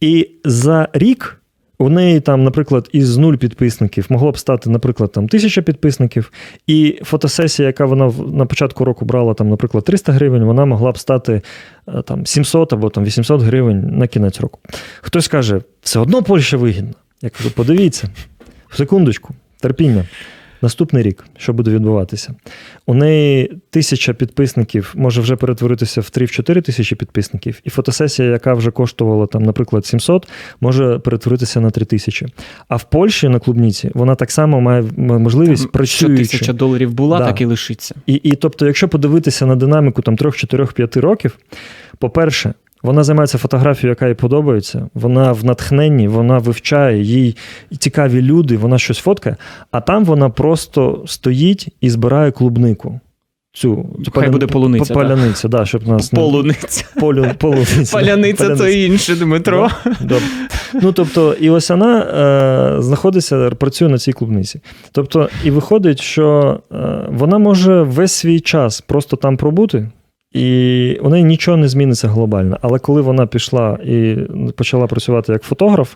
І 0.02 0.30
за 0.46 0.88
рік. 0.94 1.42
У 1.78 1.90
неї 1.90 2.20
там, 2.20 2.44
наприклад, 2.44 2.90
із 2.92 3.18
нуль 3.18 3.36
підписників 3.36 4.06
могло 4.10 4.32
б 4.32 4.38
стати, 4.38 4.70
наприклад, 4.70 5.12
там 5.12 5.28
тисяча 5.28 5.62
підписників, 5.62 6.32
і 6.68 7.00
фотосесія, 7.04 7.68
яка 7.68 7.86
вона 7.86 8.14
на 8.34 8.46
початку 8.46 8.86
року 8.86 9.06
брала, 9.06 9.34
там, 9.34 9.50
наприклад, 9.50 9.84
300 9.84 10.12
гривень, 10.12 10.44
вона 10.44 10.66
могла 10.66 10.92
б 10.92 10.98
стати 10.98 11.42
е, 11.88 12.02
там 12.02 12.26
700 12.26 12.74
або 12.74 12.90
там 12.90 13.04
800 13.04 13.42
гривень 13.42 13.98
на 13.98 14.08
кінець 14.08 14.40
року. 14.40 14.60
Хтось 15.02 15.28
каже, 15.28 15.62
все 15.82 16.00
одно 16.00 16.24
Польща 16.24 16.58
вигідна. 16.58 16.94
Я 17.22 17.30
кажу, 17.30 17.52
подивіться, 17.52 18.10
секундочку, 18.72 19.34
терпіння. 19.60 20.06
Наступний 20.62 21.04
рік, 21.04 21.26
що 21.38 21.54
буде 21.54 21.72
відбуватися? 21.72 22.34
У 22.86 22.94
неї 22.94 23.58
тисяча 23.70 24.14
підписників 24.14 24.94
може 24.98 25.22
вже 25.22 25.36
перетворитися 25.36 26.02
в 26.02 26.04
3-4 26.04 26.62
тисячі 26.62 26.96
підписників, 26.96 27.62
і 27.64 27.70
фотосесія, 27.70 28.30
яка 28.30 28.54
вже 28.54 28.72
коштувала, 28.72 29.28
там, 29.28 29.44
наприклад, 29.44 29.86
700, 29.86 30.28
може 30.62 31.00
перетворитися 31.00 31.60
на 31.62 31.70
3 31.72 31.86
тисячі. 31.86 32.28
А 32.68 32.76
в 32.76 32.84
Польщі 32.84 33.30
на 33.30 33.40
клубніці 33.40 33.92
вона 33.94 34.16
так 34.16 34.32
само 34.32 34.62
має 34.62 34.84
можливість 34.98 35.62
Що 35.64 35.72
працюючи. 35.72 36.24
тисяча 36.24 36.54
доларів 36.54 36.94
була, 36.94 37.20
Да. 37.20 37.26
так 37.26 37.42
і 37.42 37.46
лишиться. 37.46 37.96
І, 38.06 38.14
і 38.14 38.36
тобто, 38.36 38.66
якщо 38.66 38.88
подивитися 38.90 39.46
на 39.46 39.56
динаміку 39.56 40.02
там 40.02 40.16
3, 40.18 40.32
4, 40.32 40.66
5 40.66 40.98
років, 40.98 41.38
по-перше, 42.00 42.54
Вона 42.86 43.04
займається 43.04 43.38
фотографією, 43.38 43.90
яка 43.92 44.08
їй 44.08 44.14
подобається. 44.14 44.90
Вона 44.94 45.32
в 45.32 45.46
натхненні, 45.46 46.08
вона 46.08 46.38
вивчає, 46.38 47.04
їй 47.04 47.36
цікаві 47.80 48.22
люди, 48.22 48.58
вона 48.58 48.78
щось 48.78 48.98
фоткає, 48.98 49.36
а 49.72 49.82
там 49.82 50.06
вона 50.06 50.30
просто 50.30 51.04
стоїть 51.08 51.68
і 51.82 51.90
збирає 51.90 52.32
клубнику. 52.32 53.00
Цю 53.54 53.86
Хай 54.14 54.30
буде 54.30 54.48
полуниця, 54.48 54.94
Паляниця, 54.94 55.48
да, 55.48 55.66
щоб 55.66 55.88
нас 55.88 56.14
не- 56.14 56.20
Полуниця. 56.20 56.86
Полю, 57.00 57.26
полуниця. 57.38 57.98
Паляниця 57.98 58.56
то 58.56 58.68
інше, 58.68 59.16
Дмитро. 59.16 59.70
Добре. 60.02 60.26
Ну, 60.74 60.92
тобто, 60.92 61.34
і 61.34 61.50
ось 61.50 61.70
вона 61.70 62.00
е, 62.00 62.82
знаходиться, 62.82 63.50
працює 63.50 63.90
на 63.90 63.98
цій 63.98 64.14
клубниці. 64.14 64.60
Тобто, 64.92 65.30
і 65.44 65.52
виходить, 65.52 66.02
що 66.02 66.60
е, 66.72 66.76
вона 67.10 67.38
може 67.38 67.82
весь 67.82 68.12
свій 68.12 68.40
час 68.40 68.82
просто 68.82 69.16
там 69.16 69.38
пробути, 69.38 69.90
і 70.36 71.00
у 71.02 71.10
неї 71.10 71.24
нічого 71.24 71.58
не 71.58 71.68
зміниться 71.68 72.08
глобально. 72.08 72.58
Але 72.62 72.80
коли 72.80 73.02
вона 73.02 73.28
пішла 73.28 73.78
і 73.86 74.18
почала 74.56 74.88
працювати 74.88 75.32
як 75.32 75.44
фотограф, 75.44 75.96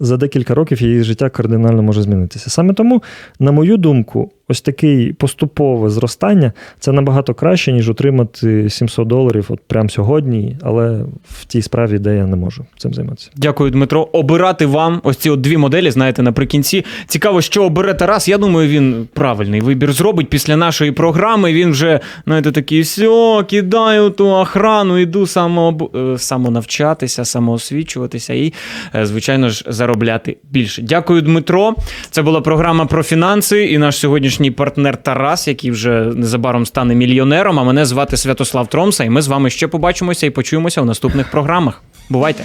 за 0.00 0.16
декілька 0.16 0.54
років 0.54 0.82
її 0.82 1.02
життя 1.02 1.30
кардинально 1.30 1.82
може 1.82 2.02
змінитися. 2.02 2.50
Саме 2.50 2.74
тому, 2.74 3.02
на 3.38 3.52
мою 3.52 3.76
думку, 3.76 4.32
ось 4.50 4.60
таке 4.60 5.12
поступове 5.18 5.90
зростання 5.90 6.52
це 6.78 6.92
набагато 6.92 7.34
краще, 7.34 7.72
ніж 7.72 7.90
отримати 7.90 8.70
700 8.70 9.08
доларів 9.08 9.46
от 9.48 9.60
прямо 9.66 9.88
сьогодні, 9.88 10.56
але 10.62 11.04
в 11.30 11.44
тій 11.44 11.62
справі, 11.62 11.98
де 11.98 12.16
я 12.16 12.26
не 12.26 12.36
можу 12.36 12.64
цим 12.78 12.94
займатися. 12.94 13.30
Дякую, 13.36 13.70
Дмитро. 13.70 14.08
Обирати 14.12 14.66
вам 14.66 15.00
ось 15.04 15.16
ці 15.16 15.30
от 15.30 15.40
дві 15.40 15.56
моделі, 15.56 15.90
знаєте, 15.90 16.22
наприкінці. 16.22 16.84
Цікаво, 17.06 17.40
що 17.40 17.64
обере 17.64 17.94
Тарас. 17.94 18.28
Я 18.28 18.38
думаю, 18.38 18.68
він 18.68 19.08
правильний 19.14 19.60
вибір 19.60 19.92
зробить 19.92 20.28
після 20.28 20.56
нашої 20.56 20.92
програми. 20.92 21.52
Він 21.52 21.70
вже, 21.70 22.00
знаєте, 22.26 22.52
такий, 22.52 22.80
все, 22.80 23.44
кидаю 23.48 24.10
ту 24.10 24.28
охрану, 24.28 24.98
іду 24.98 25.26
само, 25.26 25.90
е, 25.94 26.18
самонавчатися, 26.18 27.24
самоосвічуватися 27.24 28.34
і, 28.34 28.52
е, 28.94 29.06
звичайно 29.06 29.48
ж, 29.48 29.64
заробляти 29.68 30.36
більше. 30.50 30.82
Дякую, 30.82 31.22
Дмитро. 31.22 31.74
Це 32.10 32.22
була 32.22 32.40
програма 32.40 32.86
про 32.86 33.02
фінанси 33.02 33.64
і 33.64 33.78
наш 33.78 33.96
сьогоднішній 33.96 34.39
партнер 34.50 34.96
Тарас, 34.96 35.48
який 35.48 35.70
вже 35.70 36.04
незабаром 36.04 36.66
стане 36.66 36.94
мільйонером. 36.94 37.60
А 37.60 37.64
мене 37.64 37.86
звати 37.86 38.16
Святослав 38.16 38.68
Тромса, 38.68 39.04
і 39.04 39.10
ми 39.10 39.22
з 39.22 39.28
вами 39.28 39.50
ще 39.50 39.68
побачимося 39.68 40.26
і 40.26 40.30
почуємося 40.30 40.82
в 40.82 40.86
наступних 40.86 41.30
програмах. 41.30 41.82
Бувайте! 42.08 42.44